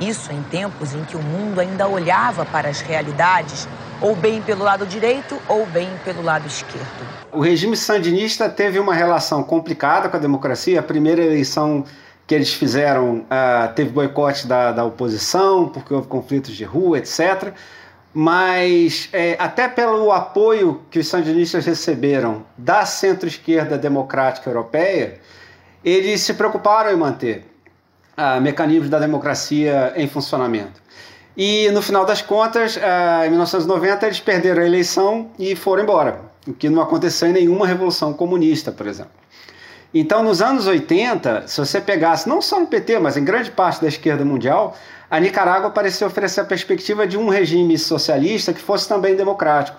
Isso 0.00 0.32
em 0.32 0.42
tempos 0.42 0.94
em 0.94 1.04
que 1.04 1.16
o 1.16 1.22
mundo 1.22 1.60
ainda 1.60 1.86
olhava 1.86 2.44
para 2.46 2.68
as 2.68 2.80
realidades 2.80 3.68
ou 4.02 4.16
bem 4.16 4.42
pelo 4.42 4.64
lado 4.64 4.84
direito 4.84 5.40
ou 5.48 5.64
bem 5.66 5.88
pelo 6.04 6.22
lado 6.22 6.46
esquerdo. 6.46 7.06
O 7.30 7.40
regime 7.40 7.76
sandinista 7.76 8.48
teve 8.48 8.78
uma 8.78 8.92
relação 8.92 9.42
complicada 9.42 10.08
com 10.08 10.16
a 10.16 10.20
democracia. 10.20 10.80
A 10.80 10.82
primeira 10.82 11.22
eleição 11.22 11.84
que 12.26 12.34
eles 12.34 12.52
fizeram 12.52 13.18
uh, 13.18 13.72
teve 13.74 13.90
boicote 13.90 14.46
da, 14.46 14.72
da 14.72 14.84
oposição, 14.84 15.68
porque 15.68 15.94
houve 15.94 16.08
conflitos 16.08 16.54
de 16.54 16.64
rua, 16.64 16.98
etc. 16.98 17.52
Mas 18.12 19.08
é, 19.12 19.36
até 19.38 19.68
pelo 19.68 20.12
apoio 20.12 20.82
que 20.90 20.98
os 20.98 21.08
sandinistas 21.08 21.64
receberam 21.64 22.44
da 22.58 22.84
centro-esquerda 22.84 23.78
democrática 23.78 24.50
europeia, 24.50 25.20
eles 25.84 26.20
se 26.20 26.34
preocuparam 26.34 26.92
em 26.92 26.96
manter 26.96 27.46
uh, 28.16 28.40
mecanismos 28.40 28.90
da 28.90 28.98
democracia 28.98 29.92
em 29.96 30.06
funcionamento. 30.06 30.82
E 31.36 31.70
no 31.70 31.80
final 31.80 32.04
das 32.04 32.20
contas, 32.20 32.76
uh, 32.76 33.24
em 33.26 33.30
1990, 33.30 34.06
eles 34.06 34.20
perderam 34.20 34.62
a 34.62 34.66
eleição 34.66 35.30
e 35.38 35.56
foram 35.56 35.82
embora, 35.82 36.20
o 36.46 36.52
que 36.52 36.68
não 36.68 36.82
aconteceu 36.82 37.28
em 37.28 37.32
nenhuma 37.32 37.66
revolução 37.66 38.12
comunista, 38.12 38.70
por 38.70 38.86
exemplo. 38.86 39.12
Então, 39.94 40.22
nos 40.22 40.40
anos 40.40 40.66
80, 40.66 41.46
se 41.46 41.58
você 41.58 41.80
pegasse, 41.80 42.28
não 42.28 42.40
só 42.40 42.58
no 42.58 42.66
PT, 42.66 42.98
mas 42.98 43.16
em 43.16 43.24
grande 43.24 43.50
parte 43.50 43.82
da 43.82 43.88
esquerda 43.88 44.24
mundial, 44.24 44.76
a 45.10 45.20
Nicarágua 45.20 45.70
parecia 45.70 46.06
oferecer 46.06 46.40
a 46.40 46.44
perspectiva 46.44 47.06
de 47.06 47.18
um 47.18 47.28
regime 47.28 47.76
socialista 47.78 48.54
que 48.54 48.60
fosse 48.60 48.88
também 48.88 49.14
democrático. 49.14 49.76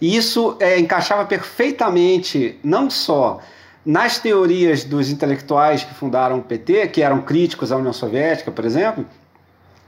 E 0.00 0.16
isso 0.16 0.56
é, 0.58 0.78
encaixava 0.80 1.24
perfeitamente, 1.24 2.58
não 2.64 2.90
só 2.90 3.38
nas 3.86 4.18
teorias 4.18 4.82
dos 4.82 5.10
intelectuais 5.10 5.84
que 5.84 5.94
fundaram 5.94 6.38
o 6.38 6.42
PT, 6.42 6.88
que 6.88 7.02
eram 7.02 7.22
críticos 7.22 7.70
à 7.70 7.76
União 7.76 7.92
Soviética, 7.92 8.50
por 8.50 8.64
exemplo, 8.64 9.06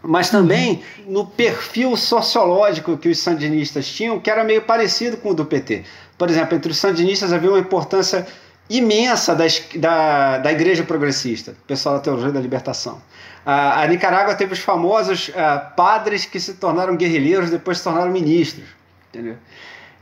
mas 0.07 0.31
também 0.31 0.83
no 1.07 1.27
perfil 1.27 1.97
sociológico 1.97 2.97
que 2.97 3.09
os 3.09 3.19
sandinistas 3.19 3.87
tinham, 3.87 4.21
que 4.21 4.31
era 4.31 4.45
meio 4.45 4.63
parecido 4.63 5.17
com 5.17 5.31
o 5.31 5.35
do 5.35 5.45
PT. 5.45 5.85
Por 6.19 6.29
exemplo, 6.31 6.55
entre 6.57 6.71
os 6.71 6.79
sandinistas 6.79 7.33
havia 7.33 7.51
uma 7.51 7.59
importância 7.59 8.27
imensa 8.69 9.35
da, 9.35 9.45
da, 9.77 10.39
da 10.39 10.53
Igreja 10.53 10.83
Progressista, 10.85 11.53
o 11.53 11.67
pessoal 11.67 11.97
da 11.97 12.01
Teologia 12.01 12.33
da 12.33 12.41
Libertação. 12.41 13.01
A, 13.45 13.83
a 13.83 13.87
Nicarágua 13.87 14.35
teve 14.35 14.55
os 14.55 14.59
famosos 14.59 15.29
uh, 15.29 15.75
padres 15.77 16.25
que 16.25 16.41
se 16.41 16.55
tornaram 16.55 16.97
guerrilheiros 16.97 17.51
depois 17.51 17.79
se 17.79 17.85
tornaram 17.85 18.11
ministros, 18.11 18.67
entendeu? 19.11 19.37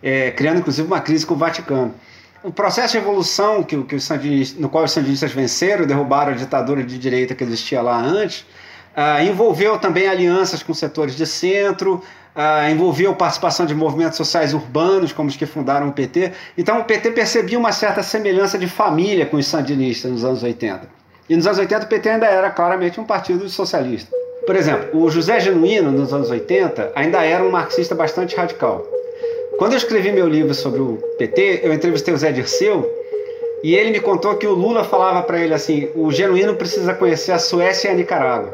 É, 0.02 0.30
criando 0.32 0.58
inclusive 0.58 0.86
uma 0.86 1.00
crise 1.00 1.24
com 1.24 1.34
o 1.34 1.36
Vaticano. 1.36 1.94
O 2.42 2.52
processo 2.52 2.92
de 2.92 2.98
evolução 2.98 3.62
que, 3.62 3.80
que 3.84 3.94
os 3.94 4.04
sandinistas, 4.04 4.58
no 4.58 4.68
qual 4.68 4.84
os 4.84 4.90
sandinistas 4.90 5.30
venceram, 5.32 5.86
derrubaram 5.86 6.32
a 6.32 6.34
ditadura 6.34 6.82
de 6.82 6.98
direita 6.98 7.36
que 7.36 7.44
existia 7.44 7.80
lá 7.80 7.96
antes, 8.00 8.44
Uh, 8.94 9.24
envolveu 9.24 9.78
também 9.78 10.06
alianças 10.06 10.62
com 10.62 10.74
setores 10.74 11.16
de 11.16 11.26
centro, 11.26 12.02
uh, 12.36 12.70
envolveu 12.70 13.14
participação 13.14 13.64
de 13.64 13.74
movimentos 13.74 14.18
sociais 14.18 14.52
urbanos, 14.52 15.12
como 15.12 15.30
os 15.30 15.36
que 15.36 15.46
fundaram 15.46 15.88
o 15.88 15.92
PT. 15.92 16.32
Então 16.58 16.80
o 16.80 16.84
PT 16.84 17.12
percebia 17.12 17.58
uma 17.58 17.72
certa 17.72 18.02
semelhança 18.02 18.58
de 18.58 18.66
família 18.66 19.24
com 19.24 19.38
os 19.38 19.46
sandinistas 19.46 20.10
nos 20.10 20.24
anos 20.24 20.42
80. 20.42 20.82
E 21.26 21.34
nos 21.34 21.46
anos 21.46 21.58
80 21.58 21.86
o 21.86 21.88
PT 21.88 22.08
ainda 22.10 22.26
era 22.26 22.50
claramente 22.50 23.00
um 23.00 23.04
partido 23.04 23.48
socialista. 23.48 24.14
Por 24.44 24.56
exemplo, 24.56 25.00
o 25.00 25.08
José 25.08 25.40
Genuíno, 25.40 25.90
nos 25.90 26.12
anos 26.12 26.28
80, 26.28 26.92
ainda 26.94 27.24
era 27.24 27.42
um 27.42 27.50
marxista 27.50 27.94
bastante 27.94 28.36
radical. 28.36 28.84
Quando 29.56 29.72
eu 29.72 29.78
escrevi 29.78 30.12
meu 30.12 30.28
livro 30.28 30.52
sobre 30.52 30.80
o 30.80 30.98
PT, 31.16 31.60
eu 31.62 31.72
entrevistei 31.72 32.12
o 32.12 32.16
Zé 32.18 32.30
Dirceu 32.30 32.90
e 33.62 33.74
ele 33.74 33.90
me 33.90 34.00
contou 34.00 34.34
que 34.34 34.46
o 34.46 34.52
Lula 34.52 34.84
falava 34.84 35.22
para 35.22 35.38
ele 35.38 35.54
assim: 35.54 35.88
o 35.94 36.10
Genuíno 36.10 36.56
precisa 36.56 36.92
conhecer 36.92 37.32
a 37.32 37.38
Suécia 37.38 37.88
e 37.88 37.92
a 37.92 37.94
Nicarágua 37.94 38.52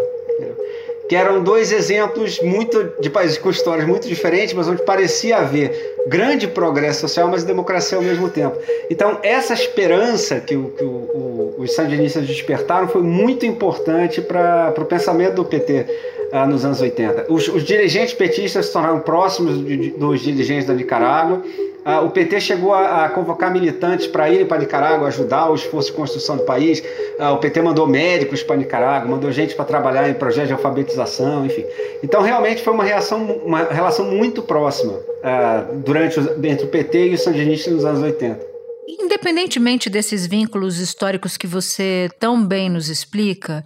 que 1.08 1.16
eram 1.16 1.42
dois 1.42 1.72
exemplos 1.72 2.38
muito 2.40 2.92
de 3.00 3.08
países 3.08 3.38
com 3.38 3.48
histórias 3.48 3.86
muito 3.86 4.06
diferentes, 4.06 4.52
mas 4.52 4.68
onde 4.68 4.82
parecia 4.82 5.38
haver 5.38 5.96
grande 6.06 6.46
progresso 6.46 7.00
social, 7.00 7.28
mas 7.28 7.44
democracia 7.44 7.96
ao 7.96 8.04
mesmo 8.04 8.28
tempo. 8.28 8.58
Então, 8.90 9.18
essa 9.22 9.54
esperança 9.54 10.38
que, 10.40 10.54
o, 10.54 10.70
que 10.70 10.84
o, 10.84 10.86
o, 10.86 11.54
os 11.58 11.72
sandinistas 11.72 12.26
despertaram 12.26 12.88
foi 12.88 13.02
muito 13.02 13.46
importante 13.46 14.20
para 14.20 14.74
o 14.76 14.84
pensamento 14.84 15.34
do 15.34 15.44
PT 15.46 15.86
ah, 16.30 16.46
nos 16.46 16.64
anos 16.64 16.80
80. 16.80 17.26
Os, 17.28 17.48
os, 17.48 17.64
dirigentes 17.64 18.12
petistas 18.12 18.66
se 18.66 18.72
tornaram 18.72 19.00
próximos 19.00 19.64
de, 19.64 19.76
de, 19.76 19.90
dos 19.90 20.20
dirigentes 20.20 20.66
da 20.66 20.74
Nicarágua. 20.74 21.42
Ah, 21.90 22.02
o 22.02 22.10
PT 22.10 22.38
chegou 22.42 22.74
a, 22.74 23.06
a 23.06 23.08
convocar 23.08 23.50
militantes 23.50 24.06
para 24.06 24.28
irem 24.28 24.44
para 24.44 24.58
Nicarágua 24.58 25.08
ajudar 25.08 25.48
o 25.48 25.54
esforço 25.54 25.90
de 25.90 25.96
construção 25.96 26.36
do 26.36 26.42
país. 26.42 26.82
Ah, 27.18 27.32
o 27.32 27.38
PT 27.38 27.62
mandou 27.62 27.86
médicos 27.86 28.42
para 28.42 28.56
Nicarágua, 28.56 29.08
mandou 29.08 29.32
gente 29.32 29.54
para 29.54 29.64
trabalhar 29.64 30.06
em 30.06 30.12
projetos 30.12 30.48
de 30.48 30.52
alfabetização, 30.52 31.46
enfim. 31.46 31.64
Então, 32.02 32.20
realmente 32.20 32.62
foi 32.62 32.74
uma, 32.74 32.84
reação, 32.84 33.24
uma 33.42 33.62
relação 33.62 34.04
muito 34.04 34.42
próxima 34.42 35.00
ah, 35.24 35.64
durante 35.76 36.20
entre 36.20 36.66
o 36.66 36.68
PT 36.68 37.06
e 37.06 37.14
os 37.14 37.22
sandinistas 37.22 37.72
nos 37.72 37.86
anos 37.86 38.02
80. 38.02 38.38
Independentemente 38.86 39.88
desses 39.88 40.26
vínculos 40.26 40.80
históricos 40.80 41.38
que 41.38 41.46
você 41.46 42.10
tão 42.18 42.44
bem 42.44 42.68
nos 42.68 42.90
explica, 42.90 43.64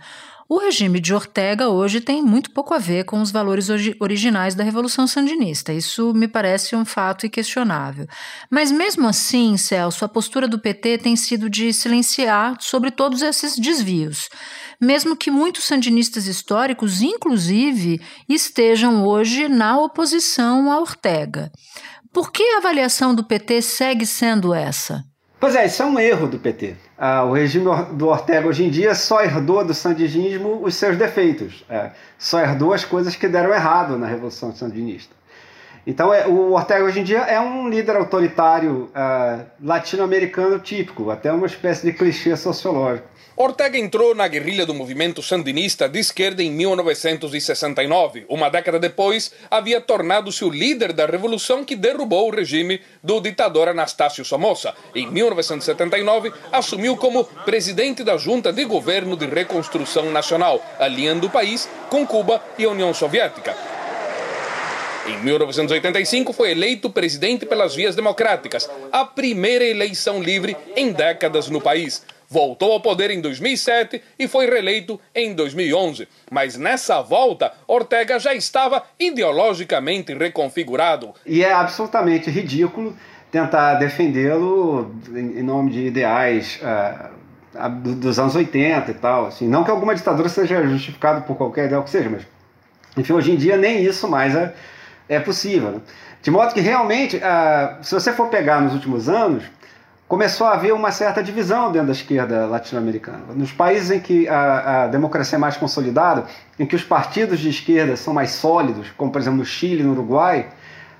O 0.55 0.59
regime 0.59 1.01
de 1.01 1.15
Ortega 1.15 1.71
hoje 1.71 1.99
tem 1.99 2.23
muito 2.23 2.51
pouco 2.51 2.75
a 2.75 2.79
ver 2.79 3.07
com 3.07 3.23
os 3.23 3.31
valores 3.31 3.69
originais 3.99 4.55
da 4.55 4.63
Revolução 4.63 5.07
Sandinista. 5.07 5.73
Isso 5.73 6.13
me 6.13 6.29
parece 6.29 6.77
um 6.77 6.85
fato 6.85 7.25
inquestionável. 7.25 8.07
Mas 8.51 8.71
mesmo 8.71 9.09
assim, 9.09 9.57
Celso, 9.57 10.05
a 10.05 10.09
postura 10.11 10.47
do 10.47 10.59
PT 10.59 10.99
tem 10.99 11.17
sido 11.17 11.49
de 11.49 11.73
silenciar 11.73 12.59
sobre 12.61 12.91
todos 12.91 13.23
esses 13.23 13.59
desvios. 13.59 14.29
Mesmo 14.79 15.17
que 15.17 15.31
muitos 15.31 15.65
sandinistas 15.65 16.27
históricos, 16.27 17.01
inclusive, 17.01 17.99
estejam 18.29 19.07
hoje 19.07 19.49
na 19.49 19.79
oposição 19.79 20.71
a 20.71 20.79
Ortega. 20.79 21.51
Por 22.13 22.31
que 22.31 22.43
a 22.43 22.59
avaliação 22.59 23.15
do 23.15 23.25
PT 23.25 23.63
segue 23.63 24.05
sendo 24.05 24.53
essa? 24.53 25.03
Pois 25.43 25.57
é, 25.57 25.67
isso 25.67 25.83
é 25.83 25.87
um 25.87 25.99
erro 25.99 26.29
do 26.29 26.39
PT. 26.39 26.77
Ah, 26.97 27.25
o 27.25 27.33
regime 27.33 27.65
do 27.95 28.07
Ortega 28.07 28.47
hoje 28.47 28.65
em 28.65 28.71
dia 28.71 28.95
só 28.95 29.21
herdou 29.21 29.65
do 29.65 29.75
sandinismo 29.75 30.61
os 30.63 30.77
seus 30.77 30.97
defeitos, 30.97 31.65
é, 31.69 31.91
só 32.17 32.39
herdou 32.39 32.73
as 32.73 32.85
coisas 32.85 33.17
que 33.17 33.27
deram 33.27 33.53
errado 33.53 33.99
na 33.99 34.07
Revolução 34.07 34.55
Sandinista. 34.55 35.13
Então, 35.87 36.15
é, 36.15 36.27
o 36.27 36.53
Ortega 36.53 36.85
hoje 36.85 37.01
em 37.01 37.05
dia 37.05 37.19
é 37.21 37.41
um 37.41 37.69
líder 37.69 37.97
autoritário 37.97 38.89
ah, 38.95 39.41
latino-americano 39.61 40.61
típico, 40.61 41.11
até 41.11 41.33
uma 41.33 41.47
espécie 41.47 41.85
de 41.85 41.93
clichê 41.93 42.37
sociológico. 42.37 43.13
Ortega 43.35 43.79
entrou 43.79 44.15
na 44.15 44.29
guerrilha 44.29 44.67
do 44.67 44.75
movimento 44.75 45.23
sandinista 45.23 45.89
de 45.89 45.99
esquerda 45.99 46.43
em 46.43 46.53
1969. 46.53 48.27
Uma 48.29 48.51
década 48.51 48.79
depois, 48.79 49.33
havia 49.51 49.81
tornado-se 49.81 50.45
o 50.45 50.51
líder 50.51 50.93
da 50.93 51.07
revolução 51.07 51.65
que 51.65 51.75
derrubou 51.75 52.29
o 52.29 52.35
regime 52.35 52.81
do 53.03 53.21
ditador 53.21 53.69
Anastácio 53.69 54.25
Somoza. 54.25 54.75
Em 54.95 55.11
1979, 55.11 56.31
assumiu 56.53 56.97
como 56.97 57.25
presidente 57.25 58.05
da 58.05 58.19
Junta 58.19 58.53
de 58.53 58.65
Governo 58.65 59.17
de 59.17 59.27
Reconstrução 59.27 60.13
Nacional, 60.13 60.63
alinhando 60.79 61.27
o 61.27 61.31
país 61.31 61.69
com 61.89 62.07
Cuba 62.07 62.41
e 62.59 62.65
a 62.65 62.71
União 62.71 62.93
Soviética. 62.93 63.72
Em 65.07 65.19
1985, 65.19 66.33
foi 66.33 66.53
eleito 66.53 66.89
presidente 66.89 67.45
pelas 67.45 67.75
vias 67.75 67.97
democráticas, 67.97 68.71
a 68.93 69.05
primeira 69.05 69.65
eleição 69.65 70.23
livre 70.23 70.57
em 70.77 70.93
décadas 70.93 71.49
no 71.49 71.61
país 71.61 72.05
voltou 72.33 72.73
ao 72.73 72.81
poder 72.81 73.11
em 73.11 73.21
2007 73.21 74.03
e 74.19 74.27
foi 74.27 74.47
reeleito 74.49 74.99
em 75.15 75.35
2011. 75.35 76.09
Mas 76.31 76.57
nessa 76.57 77.03
volta, 77.03 77.53
Ortega 77.67 78.19
já 78.19 78.35
estava 78.35 78.83
ideologicamente 78.99 80.15
reconfigurado. 80.15 81.13
E 81.27 81.45
é 81.45 81.53
absolutamente 81.53 82.31
ridículo 82.31 82.97
tentar 83.31 83.75
defendê-lo 83.75 84.95
em 85.15 85.43
nome 85.43 85.73
de 85.73 85.87
ideais 85.87 86.61
uh, 86.63 87.71
dos 87.71 88.19
anos 88.19 88.35
80 88.35 88.91
e 88.91 88.95
tal. 88.95 89.27
Assim, 89.27 89.47
não 89.47 89.63
que 89.63 89.71
alguma 89.71 89.95
ditadura 89.95 90.29
seja 90.29 90.63
justificada 90.67 91.21
por 91.21 91.37
qualquer 91.37 91.67
ideal 91.67 91.83
que 91.83 91.91
seja, 91.91 92.09
mas 92.09 92.23
enfim, 92.97 93.13
hoje 93.13 93.33
em 93.33 93.37
dia 93.37 93.57
nem 93.57 93.83
isso 93.83 94.07
mais 94.09 94.35
é, 94.35 94.55
é 95.09 95.21
possível. 95.21 95.73
Né? 95.73 95.81
De 96.23 96.31
modo 96.31 96.55
que 96.55 96.61
realmente, 96.61 97.17
uh, 97.17 97.83
se 97.83 97.93
você 97.95 98.13
for 98.13 98.29
pegar 98.29 98.61
nos 98.61 98.73
últimos 98.75 99.09
anos, 99.09 99.45
começou 100.13 100.47
a 100.47 100.53
haver 100.53 100.75
uma 100.75 100.93
certa 100.93 101.23
divisão 101.23 101.73
dentro 101.73 101.87
da 101.87 101.93
esquerda 101.93 102.47
latino-americana. 102.47 103.25
Nos 103.35 103.51
países 103.51 103.91
em 103.91 103.99
que 103.99 104.29
a, 104.29 104.85
a, 104.85 104.87
democracia 104.87 105.37
é 105.37 105.39
mais 105.39 105.57
consolidada, 105.57 106.27
em 106.59 106.67
que 106.67 106.77
os 106.77 106.85
partidos 106.85 107.41
de 107.41 107.49
esquerda 107.49 107.97
são 107.97 108.13
mais 108.13 108.31
sólidos, 108.33 108.91
como 108.97 109.11
por 109.11 109.21
exemplo 109.21 109.39
no 109.39 109.45
Chile 109.45 109.83
no 109.83 109.93
Uruguai, 109.93 110.49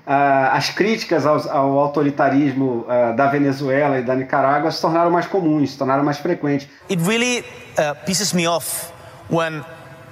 uh, 0.07 0.49
as 0.51 0.71
críticas 0.71 1.27
ao, 1.27 1.47
ao 1.47 1.77
autoritarismo 1.77 2.87
uh, 2.87 3.15
da 3.15 3.27
Venezuela 3.27 3.99
e 3.99 4.01
da 4.01 4.15
Nicarágua 4.15 4.71
se 4.71 4.81
tornaram 4.81 5.11
mais 5.11 5.27
comuns, 5.27 5.71
se 5.71 5.77
tornaram 5.77 6.03
mais 6.03 6.17
frequentes. 6.17 6.67
It 6.89 7.01
really 7.07 7.45
uh, 7.77 7.95
pisses 8.05 8.33
me 8.33 8.47
off 8.47 8.91
when 9.29 9.63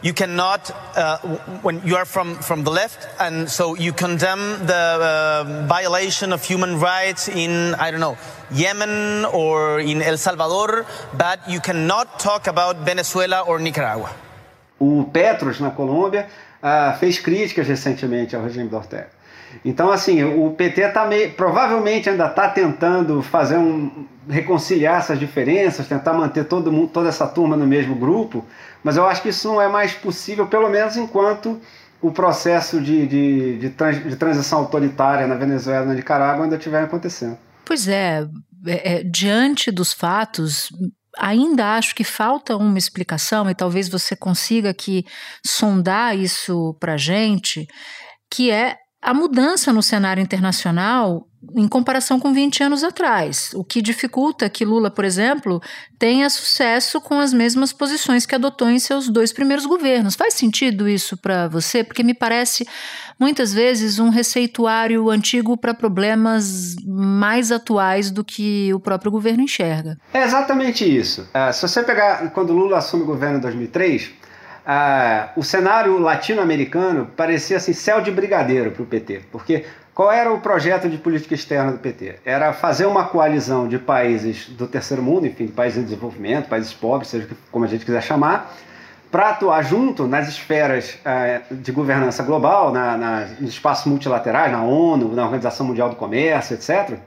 you 0.02 0.14
cannot 0.14 0.72
uh, 0.98 1.18
when 1.62 1.82
you 1.86 1.96
are 1.96 2.06
from 2.06 2.36
from 2.36 2.64
the 2.64 2.72
left 2.72 3.08
and 3.20 3.50
so 3.50 3.76
you 3.76 3.94
condemn 3.94 4.66
the 4.66 4.74
uh, 4.74 5.68
violation 5.68 6.34
of 6.34 6.44
human 6.44 6.80
rights 6.80 7.28
in 7.28 7.76
i 7.76 7.92
don't 7.92 8.00
know 8.00 8.18
yemen 8.52 9.26
or 9.26 9.80
in 9.80 10.02
el 10.02 10.18
salvador 10.18 10.86
but 11.18 11.40
you 11.48 11.60
cannot 11.60 12.20
talk 12.20 12.48
about 12.48 12.78
venezuela 12.78 13.42
or 13.42 13.60
nicaragua. 13.60 14.10
O 14.80 15.04
petros 15.14 15.60
na 15.60 15.70
colômbia 15.70 16.28
uh, 16.62 16.98
fez 16.98 17.20
críticas 17.20 17.68
recentemente 17.68 18.36
ao 18.36 18.44
regime 18.44 18.68
do 18.68 18.76
ortega. 18.76 19.10
Então, 19.66 19.92
assim, 19.92 20.24
o 20.24 20.52
PT 20.52 20.88
tá 20.90 21.06
meio, 21.06 21.34
provavelmente 21.34 22.10
ainda 22.10 22.28
está 22.28 22.48
tentando 22.50 23.22
fazer 23.22 23.58
um 23.58 24.08
reconciliar 24.30 25.00
essas 25.00 25.20
diferenças, 25.20 25.88
tentar 25.88 26.14
manter 26.14 26.46
todo 26.46 26.72
mundo, 26.72 26.90
toda 26.90 27.10
essa 27.10 27.28
turma 27.28 27.58
no 27.58 27.68
mesmo 27.68 27.96
grupo, 27.96 28.46
mas 28.84 28.98
eu 28.98 29.06
acho 29.06 29.22
que 29.22 29.30
isso 29.30 29.48
não 29.48 29.62
é 29.62 29.67
mais 29.67 29.94
possível, 29.94 30.48
pelo 30.48 30.70
menos 30.70 30.98
enquanto 30.98 31.62
o 32.02 32.12
processo 32.12 32.82
de, 32.82 33.06
de, 33.06 33.58
de, 33.60 33.70
trans, 33.70 34.04
de 34.04 34.15
transição 34.15 34.60
autoritária 34.60 35.28
na 35.28 35.36
Venezuela 35.36 35.86
e 35.86 35.88
na 35.89 35.94
Nicarágua 35.94 36.46
ainda 36.46 36.56
estiver 36.56 36.84
acontecendo. 36.84 37.38
Pois 37.63 37.88
é, 37.88 38.26
é, 38.65 38.96
é, 38.96 39.04
diante 39.04 39.72
dos 39.72 39.94
fatos, 39.94 40.70
ainda 41.17 41.76
acho 41.76 41.94
que 41.94 42.04
falta 42.04 42.58
uma 42.58 42.78
explicação, 42.78 43.50
e 43.50 43.56
talvez 43.56 43.88
você 43.88 44.15
consiga 44.15 44.72
aqui 44.72 45.06
sondar 45.46 46.17
isso 46.17 46.76
para 46.80 46.98
gente, 46.98 47.67
que 48.32 48.50
é 48.50 48.78
a 49.02 49.13
mudança 49.13 49.72
no 49.72 49.84
cenário 49.84 50.22
internacional 50.22 51.28
em 51.56 51.68
comparação 51.68 52.20
com 52.20 52.32
20 52.32 52.64
anos 52.64 52.84
atrás, 52.84 53.52
o 53.56 53.64
que 53.64 53.82
dificulta 53.82 54.50
que 54.50 54.64
Lula, 54.64 54.92
por 54.92 55.04
exemplo, 55.04 55.62
tenha 55.98 56.30
sucesso 56.30 57.02
com 57.02 57.20
as 57.20 57.34
mesmas 57.34 57.74
posições 57.74 58.26
que 58.26 58.36
adotou 58.36 58.70
em 58.70 58.78
seus 58.78 59.10
dois 59.10 59.34
primeiros 59.34 59.66
governos. 59.66 60.16
Faz 60.16 60.36
sentido 60.36 60.88
isso 60.88 61.18
para 61.18 61.48
você? 61.48 61.84
Porque 61.84 62.04
me 62.04 62.14
parece 62.14 62.68
muitas 63.20 63.54
vezes 63.54 63.98
um 63.98 64.10
receituário 64.10 65.10
antigo 65.10 65.58
para 65.58 65.74
problemas 65.74 66.76
mais 66.86 67.52
atuais 67.52 68.12
do 68.12 68.24
que 68.24 68.72
o 68.74 68.80
próprio 68.80 69.12
governo 69.12 69.44
enxerga. 69.44 69.98
É 70.14 70.24
exatamente 70.24 70.86
isso. 70.86 71.22
Uh, 71.22 71.52
se 71.52 71.62
você 71.62 71.82
pegar 71.84 72.32
quando 72.32 72.54
Lula 72.54 72.78
assume 72.78 73.04
o 73.04 73.08
governo 73.08 73.38
em 73.38 73.42
2003, 73.42 74.12
ah, 74.66 75.32
o 75.36 75.44
cenário 75.44 75.98
latino-americano 75.98 77.08
parecia 77.18 77.58
assim 77.58 77.74
céu 77.74 78.00
de 78.00 78.12
brigadeiro 78.12 78.72
para 78.72 78.84
o 78.84 78.86
PT, 78.86 79.24
porque 79.32 79.66
qual 80.02 80.12
era 80.12 80.34
o 80.34 80.40
projeto 80.40 80.90
de 80.90 80.98
política 80.98 81.36
externa 81.36 81.74
do 81.74 81.78
PT? 81.78 82.16
Era 82.26 82.54
fazer 82.54 82.88
uma 82.88 83.04
coalizão 83.04 83.68
de 83.68 83.78
países 83.78 84.50
do 84.50 84.66
terceiro 84.66 85.04
mundo, 85.04 85.28
enfim, 85.28 85.46
países 85.46 85.78
em 85.78 85.84
desenvolvimento, 85.84 86.50
países 86.50 86.74
pobres, 86.74 87.12
seja 87.12 87.30
como 87.52 87.66
a 87.66 87.68
gente 87.68 87.86
quiser 87.86 88.02
chamar, 88.02 88.52
para 89.12 89.30
atuar 89.30 89.62
junto 89.62 90.08
nas 90.08 90.28
esferas 90.28 90.98
ah, 91.06 91.42
de 91.52 91.72
governança 91.72 92.24
global, 92.24 92.72
na, 92.72 92.98
na, 92.98 93.26
nos 93.40 93.52
espaços 93.52 93.86
multilaterais, 93.86 94.52
na 94.52 94.64
ONU, 94.64 95.14
na 95.14 95.24
Organização 95.24 95.68
Mundial 95.68 95.90
do 95.90 95.96
Comércio, 95.96 96.56
etc. 96.56 96.98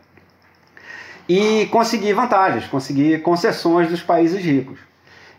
E 1.28 1.66
conseguir 1.72 2.12
vantagens, 2.12 2.64
conseguir 2.66 3.22
concessões 3.22 3.88
dos 3.88 4.04
países 4.04 4.40
ricos. 4.40 4.78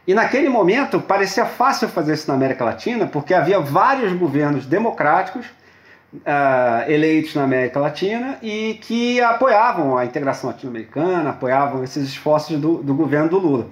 E 0.06 0.13
naquele 0.13 0.50
momento 0.50 1.00
parecia 1.00 1.46
fácil 1.46 1.88
fazer 1.88 2.15
isso 2.15 2.28
na 2.28 2.34
América 2.34 2.65
Latina, 2.65 3.08
porque 3.08 3.34
havia 3.34 3.62
vários 3.62 4.12
governos 4.12 4.65
democráticos 4.65 5.46
uh, 6.17 6.89
eleitos 6.89 7.36
na 7.36 7.43
América 7.43 7.80
Latina 7.80 8.38
e 8.41 8.80
que 8.82 9.21
apoiavam 9.21 9.97
a 9.97 10.06
integração 10.06 10.49
latino-americana, 10.49 11.30
apoiavam 11.30 11.84
esses 11.84 12.08
esforços 12.08 12.60
do, 12.60 12.78
do 12.78 12.93
governo 12.93 13.30
do 13.30 13.39
Lula. 13.39 13.67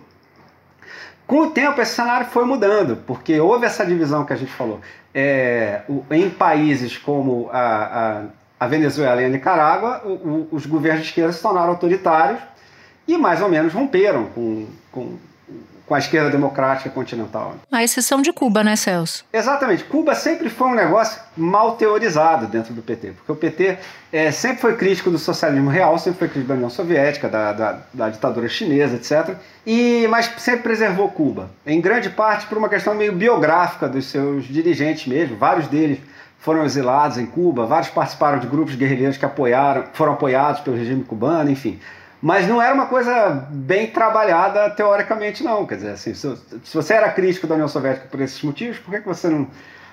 Com 1.26 1.42
o 1.42 1.52
tempo, 1.52 1.80
esse 1.82 1.96
cenário 1.96 2.28
foi 2.28 2.46
mudando, 2.46 2.98
porque 3.08 3.40
houve 3.40 3.66
essa 3.66 3.86
divisão 3.86 4.26
que 4.26 4.34
a 4.34 4.36
gente 4.36 4.52
falou. 4.52 4.82
É, 5.14 5.82
em 6.12 6.30
países 6.30 6.98
como 6.98 7.50
a, 7.52 8.24
a, 8.60 8.66
a, 8.66 8.68
Venezuela 8.68 9.22
e 9.22 9.26
a 9.26 9.30
Nicarágua, 9.30 10.02
o, 10.04 10.10
o, 10.10 10.48
os 10.52 10.66
governos 10.66 11.02
de 11.02 11.10
esquerda 11.10 11.32
se 11.32 11.42
tornaram 11.42 11.70
autoritários 11.70 12.42
e 13.08 13.18
mais 13.18 13.42
ou 13.42 13.50
menos 13.50 13.74
romperam 13.74 14.26
com, 14.26 14.68
com 14.92 15.18
com 15.86 15.94
a 15.94 16.00
esquerda 16.00 16.30
democrática 16.30 16.90
continental. 16.90 17.56
A 17.72 17.84
exceção 17.84 18.22
de 18.22 18.32
Cuba, 18.32 18.64
né, 18.64 18.76
Celso? 18.76 19.26
Exatamente. 19.34 19.84
Cuba 19.84 20.16
sempre 20.16 20.50
foi 20.50 20.68
um 20.68 20.76
negócio 20.76 21.22
mal 21.36 21.76
teorizado 21.76 22.48
dentro 22.48 22.74
do 22.74 22.82
PT, 22.82 23.12
porque 23.12 23.32
o 23.32 23.36
PT 23.36 23.78
é, 24.12 24.32
sempre 24.32 24.62
foi 24.62 24.76
crítico 24.76 25.10
do 25.10 25.18
socialismo 25.18 25.70
real, 25.70 25.98
sempre 26.00 26.20
foi 26.20 26.28
crítico 26.30 26.48
da 26.48 26.56
União 26.56 26.70
Soviética, 26.70 27.28
da, 27.28 27.52
da, 27.52 27.80
da 27.94 28.10
ditadura 28.10 28.48
chinesa, 28.48 28.96
etc. 28.96 29.36
E, 29.66 30.08
mas 30.10 30.32
sempre 30.38 30.64
preservou 30.64 31.10
Cuba, 31.10 31.50
em 31.66 31.82
grande 31.82 32.10
parte 32.10 32.46
por 32.48 32.58
uma 32.58 32.70
questão 32.70 32.94
meio 32.94 33.14
biográfica 33.14 33.88
dos 33.88 34.06
seus 34.06 34.46
dirigentes 34.46 35.08
mesmo, 35.08 35.38
vários 35.38 35.68
deles 35.68 36.00
foram 36.44 36.66
exilados 36.66 37.18
em 37.18 37.26
Cuba, 37.26 37.66
vários 37.66 37.90
participaram 37.90 38.38
de 38.38 38.48
grupos 38.48 38.76
guerrilheiros 38.76 39.16
que 39.16 39.26
apoiaram, 39.26 39.86
foram 39.94 40.14
apoiados 40.14 40.60
pelo 40.60 40.76
regime 40.76 41.04
cubano, 41.04 41.50
enfim. 41.50 41.80
Mas 42.24 42.48
não 42.48 42.62
era 42.62 42.74
uma 42.74 42.86
coisa 42.86 43.50
bem 43.52 43.88
trabalhada 43.88 44.70
teoricamente, 44.70 45.44
não. 45.44 45.66
Quer 45.66 45.76
dizer, 45.76 45.90
assim, 45.90 46.14
se, 46.14 46.34
você 46.74 46.94
era 46.94 47.12
crítico 47.12 47.46
da 47.46 47.56
União 47.56 47.68
Soviética 47.68 48.08
por 48.10 48.22
esses 48.22 48.42
motivos, 48.42 48.80
por 48.80 48.92
que, 48.92 49.02
que 49.02 49.06
você 49.06 49.28
não, 49.28 49.46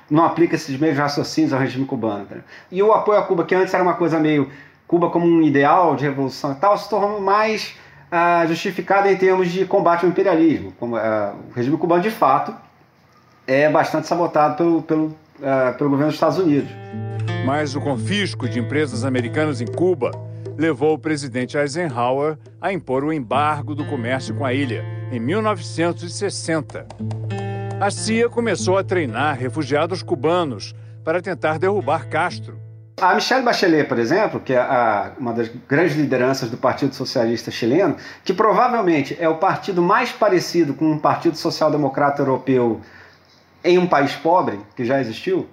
não 0.08 0.24
aplica 0.24 0.54
esses 0.54 0.78
mesmos 0.78 1.00
raciocínios 1.00 1.52
ao 1.52 1.58
regime 1.58 1.84
cubano? 1.84 2.26
Tá? 2.26 2.36
E 2.70 2.80
o 2.84 2.92
apoio 2.92 3.18
a 3.18 3.24
Cuba, 3.24 3.44
que 3.44 3.52
antes 3.52 3.74
era 3.74 3.82
uma 3.82 3.94
coisa 3.94 4.20
meio 4.20 4.48
Cuba 4.86 5.10
como 5.10 5.26
um 5.26 5.42
ideal 5.42 5.96
de 5.96 6.04
revolução 6.04 6.52
e 6.52 6.54
tal, 6.54 6.78
se 6.78 6.88
tornou 6.88 7.20
mais 7.20 7.76
uh, 8.12 8.46
justificado 8.46 9.08
em 9.08 9.16
termos 9.16 9.50
de 9.50 9.66
combate 9.66 10.04
ao 10.04 10.10
imperialismo. 10.12 10.72
Como, 10.78 10.94
uh, 10.94 11.00
o 11.00 11.52
regime 11.52 11.76
cubano, 11.78 12.00
de 12.00 12.12
fato, 12.12 12.54
é 13.44 13.68
bastante 13.68 14.06
sabotado 14.06 14.54
pelo, 14.54 14.82
pelo, 14.82 15.06
uh, 15.06 15.76
pelo 15.76 15.90
governo 15.90 16.12
dos 16.12 16.14
Estados 16.14 16.38
Unidos. 16.38 16.70
Mas 17.44 17.74
o 17.74 17.80
confisco 17.80 18.48
de 18.48 18.60
empresas 18.60 19.04
americanas 19.04 19.60
em 19.60 19.66
Cuba 19.66 20.12
levou 20.60 20.92
o 20.92 20.98
presidente 20.98 21.56
Eisenhower 21.56 22.36
a 22.60 22.70
impor 22.70 23.02
o 23.02 23.10
embargo 23.10 23.74
do 23.74 23.86
comércio 23.86 24.34
com 24.34 24.44
a 24.44 24.52
ilha 24.52 24.84
em 25.10 25.18
1960. 25.18 26.86
A 27.80 27.90
CIA 27.90 28.28
começou 28.28 28.76
a 28.76 28.84
treinar 28.84 29.38
refugiados 29.38 30.02
cubanos 30.02 30.74
para 31.02 31.22
tentar 31.22 31.58
derrubar 31.58 32.10
Castro. 32.10 32.60
A 33.00 33.14
Michelle 33.14 33.42
Bachelet, 33.42 33.88
por 33.88 33.98
exemplo, 33.98 34.38
que 34.38 34.52
é 34.52 34.58
a, 34.58 35.12
uma 35.18 35.32
das 35.32 35.50
grandes 35.66 35.96
lideranças 35.96 36.50
do 36.50 36.58
Partido 36.58 36.94
Socialista 36.94 37.50
Chileno, 37.50 37.96
que 38.22 38.34
provavelmente 38.34 39.16
é 39.18 39.26
o 39.26 39.38
partido 39.38 39.80
mais 39.80 40.12
parecido 40.12 40.74
com 40.74 40.84
um 40.84 40.98
Partido 40.98 41.38
Social 41.38 41.70
Democrata 41.70 42.20
Europeu 42.20 42.82
em 43.64 43.78
um 43.78 43.86
país 43.86 44.14
pobre 44.14 44.60
que 44.76 44.84
já 44.84 45.00
existiu, 45.00 45.48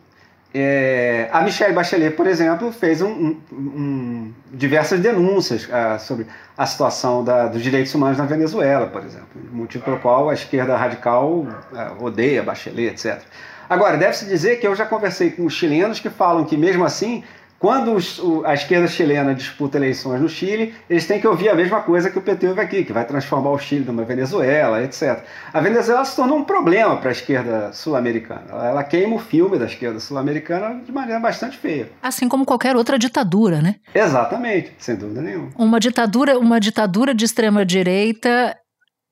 é, 0.53 1.29
a 1.31 1.41
Michelle 1.41 1.73
Bachelet, 1.73 2.15
por 2.15 2.25
exemplo, 2.25 2.71
fez 2.71 3.01
um, 3.01 3.07
um, 3.09 3.41
um, 3.51 4.33
diversas 4.51 4.99
denúncias 4.99 5.65
uh, 5.65 5.99
sobre 5.99 6.25
a 6.57 6.65
situação 6.65 7.23
da, 7.23 7.47
dos 7.47 7.61
direitos 7.61 7.93
humanos 7.93 8.17
na 8.17 8.25
Venezuela, 8.25 8.87
por 8.87 9.03
exemplo, 9.03 9.27
motivo 9.51 9.83
pelo 9.83 9.99
qual 9.99 10.29
a 10.29 10.33
esquerda 10.33 10.75
radical 10.75 11.29
uh, 11.29 12.03
odeia 12.03 12.41
Bachelet, 12.41 12.93
etc. 12.93 13.21
Agora, 13.69 13.97
deve-se 13.97 14.25
dizer 14.25 14.59
que 14.61 14.65
eu 14.65 14.73
já 14.73 14.85
conversei 14.85 15.31
com 15.31 15.45
os 15.45 15.53
chilenos 15.53 15.99
que 15.99 16.09
falam 16.09 16.45
que, 16.45 16.55
mesmo 16.55 16.85
assim, 16.85 17.23
quando 17.59 17.93
os, 17.93 18.19
o, 18.19 18.45
a 18.45 18.53
esquerda 18.53 18.87
chilena 18.87 19.33
disputa 19.33 19.77
eleições 19.77 20.21
no 20.21 20.29
Chile, 20.29 20.73
eles 20.89 21.07
têm 21.07 21.19
que 21.19 21.27
ouvir 21.27 21.49
a 21.49 21.55
mesma 21.55 21.81
coisa 21.81 22.09
que 22.09 22.17
o 22.17 22.21
PT 22.21 22.47
ouve 22.47 22.61
aqui, 22.61 22.83
que 22.83 22.93
vai 22.93 23.05
transformar 23.05 23.51
o 23.51 23.57
Chile 23.57 23.85
numa 23.85 24.03
Venezuela, 24.03 24.83
etc. 24.83 25.23
A 25.51 25.59
Venezuela 25.59 26.05
se 26.05 26.15
tornou 26.15 26.37
um 26.37 26.43
problema 26.43 26.97
para 26.97 27.09
a 27.09 27.11
esquerda 27.11 27.71
sul-americana. 27.73 28.43
Ela, 28.49 28.67
ela, 28.67 28.83
queima 28.83 29.15
o 29.15 29.19
filme 29.19 29.57
da 29.57 29.65
esquerda 29.65 29.99
sul-americana 29.99 30.81
de 30.83 30.91
maneira 30.91 31.19
bastante 31.19 31.57
feia. 31.57 31.89
Assim 32.01 32.29
como 32.29 32.45
qualquer 32.45 32.75
outra 32.75 32.99
ditadura, 32.99 33.61
né? 33.61 33.75
Exatamente, 33.93 34.73
sem 34.77 34.95
dúvida 34.95 35.21
nenhuma. 35.21 35.49
Uma 35.55 35.79
ditadura, 35.79 36.37
uma 36.37 36.59
ditadura 36.59 37.13
de 37.13 37.25
extrema 37.25 37.65
direita 37.65 38.55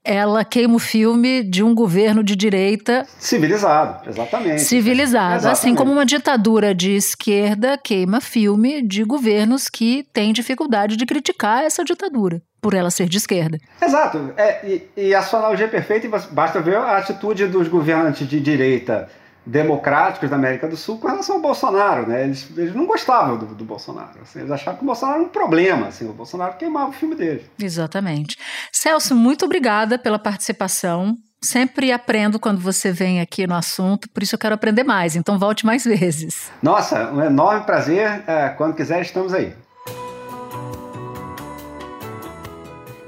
ela 0.06 0.46
queima 0.46 0.76
o 0.76 0.80
filme 0.80 1.44
de 1.44 1.64
um 1.64 1.74
governo 1.74 2.24
de 2.24 2.36
direita. 2.36 3.06
Civilizado, 3.18 4.08
exatamente. 4.10 4.62
Civilizado. 4.62 5.36
Exatamente. 5.36 5.52
Assim 5.52 5.76
como 5.76 5.92
uma 5.92 6.06
ditadura 6.06 6.74
de 6.74 6.96
esquerda 6.96 7.78
queima 7.78 8.22
filme 8.22 8.82
de 8.82 9.04
governos 9.04 9.68
que 9.68 10.08
têm 10.14 10.32
dificuldade 10.32 10.96
de 10.96 11.06
criticar 11.06 11.64
essa 11.64 11.84
ditadura, 11.84 12.42
por 12.62 12.74
ela 12.74 12.92
ser 12.92 13.10
de 13.10 13.18
esquerda. 13.18 13.58
Exato. 13.82 14.34
É, 14.38 14.66
e, 14.68 15.08
e 15.08 15.16
a 15.16 15.24
sua 15.24 15.40
analogia 15.40 15.66
é 15.66 15.70
perfeita, 15.70 16.08
basta 16.32 16.62
ver 16.62 16.78
a 16.78 16.98
atitude 16.98 17.48
dos 17.48 17.68
governantes 17.68 18.28
de 18.28 18.40
direita 18.40 19.10
democráticos 19.46 20.30
da 20.30 20.36
América 20.36 20.68
do 20.68 20.76
Sul 20.76 20.98
com 20.98 21.08
relação 21.08 21.36
ao 21.36 21.42
Bolsonaro, 21.42 22.08
né? 22.08 22.24
Eles, 22.24 22.48
eles 22.58 22.74
não 22.74 22.86
gostavam 22.86 23.38
do, 23.38 23.46
do 23.48 23.64
Bolsonaro. 23.64 24.20
Assim, 24.22 24.40
eles 24.40 24.52
achavam 24.52 24.78
que 24.78 24.84
o 24.84 24.86
Bolsonaro 24.86 25.20
era 25.20 25.28
um 25.28 25.32
problema, 25.32 25.88
assim, 25.88 26.10
o 26.10 26.14
Bolsonaro 26.14 26.56
queimava 26.58 26.90
o 26.90 26.94
filme 26.94 27.16
dele. 27.16 27.46
Exatamente. 27.60 28.38
Celso, 28.72 29.16
muito 29.16 29.46
obrigada 29.46 30.00
pela 30.00 30.18
participação. 30.18 31.18
Sempre 31.44 31.92
aprendo 31.92 32.40
quando 32.40 32.60
você 32.60 32.92
vem 32.92 33.22
aqui 33.22 33.46
no 33.46 33.54
assunto, 33.54 34.10
por 34.10 34.24
isso 34.24 34.34
eu 34.34 34.40
quero 34.40 34.56
aprender 34.56 34.84
mais. 34.84 35.16
Então 35.16 35.38
volte 35.38 35.64
mais 35.64 35.84
vezes. 35.84 36.52
Nossa, 36.62 37.12
um 37.12 37.22
enorme 37.22 37.66
prazer. 37.66 38.24
É, 38.26 38.50
quando 38.50 38.74
quiser, 38.74 39.02
estamos 39.02 39.32
aí. 39.32 39.54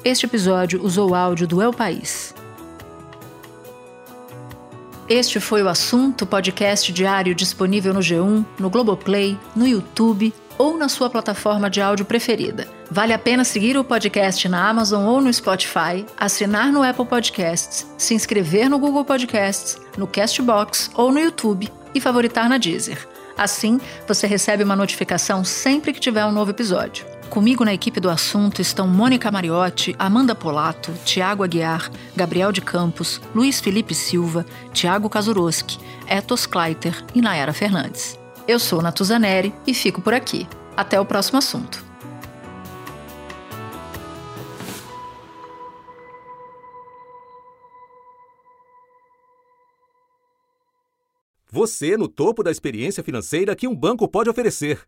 Este 0.04 0.26
episódio 0.26 0.82
usou 0.84 1.12
o 1.12 1.16
áudio 1.16 1.48
do 1.48 1.62
El 1.62 1.74
País. 1.74 2.37
Este 5.10 5.40
foi 5.40 5.64
o 5.64 5.70
assunto 5.70 6.26
podcast 6.26 6.92
diário 6.92 7.34
disponível 7.34 7.94
no 7.94 8.02
G1, 8.02 8.46
no 8.60 8.70
Globoplay, 8.70 9.40
no 9.56 9.66
YouTube 9.66 10.34
ou 10.58 10.76
na 10.76 10.90
sua 10.90 11.10
plataforma 11.10 11.70
de 11.70 11.80
áudio 11.80 12.04
preferida. 12.04 12.68
Vale 12.92 13.14
a 13.14 13.20
pena 13.20 13.46
seguir 13.46 13.78
o 13.78 13.86
podcast 13.86 14.50
na 14.50 14.68
Amazon 14.68 15.06
ou 15.06 15.22
no 15.22 15.32
Spotify, 15.32 16.06
assinar 16.20 16.74
no 16.74 16.84
Apple 16.84 17.06
Podcasts, 17.06 17.90
se 17.98 18.16
inscrever 18.16 18.70
no 18.70 18.78
Google 18.78 19.06
Podcasts, 19.06 19.78
no 19.98 20.08
Castbox 20.08 20.92
ou 20.94 21.10
no 21.10 21.22
YouTube 21.22 21.72
e 21.96 22.02
favoritar 22.02 22.50
na 22.50 22.58
Deezer. 22.58 23.08
Assim, 23.38 23.80
você 24.06 24.28
recebe 24.28 24.64
uma 24.64 24.76
notificação 24.76 25.42
sempre 25.46 25.94
que 25.94 26.02
tiver 26.02 26.26
um 26.26 26.34
novo 26.34 26.52
episódio. 26.52 27.06
Comigo 27.30 27.64
na 27.64 27.74
equipe 27.74 28.00
do 28.00 28.10
assunto 28.10 28.62
estão 28.62 28.88
Mônica 28.88 29.30
Mariotti, 29.30 29.96
Amanda 30.00 30.34
Polato, 30.34 30.92
Tiago 31.06 31.44
Aguiar, 31.44 31.92
Gabriel 32.16 32.52
de 32.52 32.62
Campos, 32.62 33.22
Luiz 33.36 33.60
Felipe 33.60 33.94
Silva, 33.94 34.46
Tiago 34.74 35.10
Kazuroski, 35.10 35.78
Etos 36.08 36.48
Kleiter 36.48 37.06
e 37.14 37.22
Nayara 37.22 37.54
Fernandes. 37.54 38.18
Eu 38.48 38.58
sou 38.58 38.82
Natuzaneri 38.82 39.54
e 39.68 39.74
fico 39.74 40.02
por 40.02 40.14
aqui. 40.14 40.48
Até 40.76 41.00
o 41.00 41.06
próximo 41.06 41.38
assunto. 41.38 41.86
Você 51.50 51.98
no 51.98 52.08
topo 52.08 52.44
da 52.44 52.52
experiência 52.52 53.04
financeira 53.04 53.56
que 53.56 53.68
um 53.68 53.76
banco 53.76 54.08
pode 54.08 54.30
oferecer. 54.30 54.88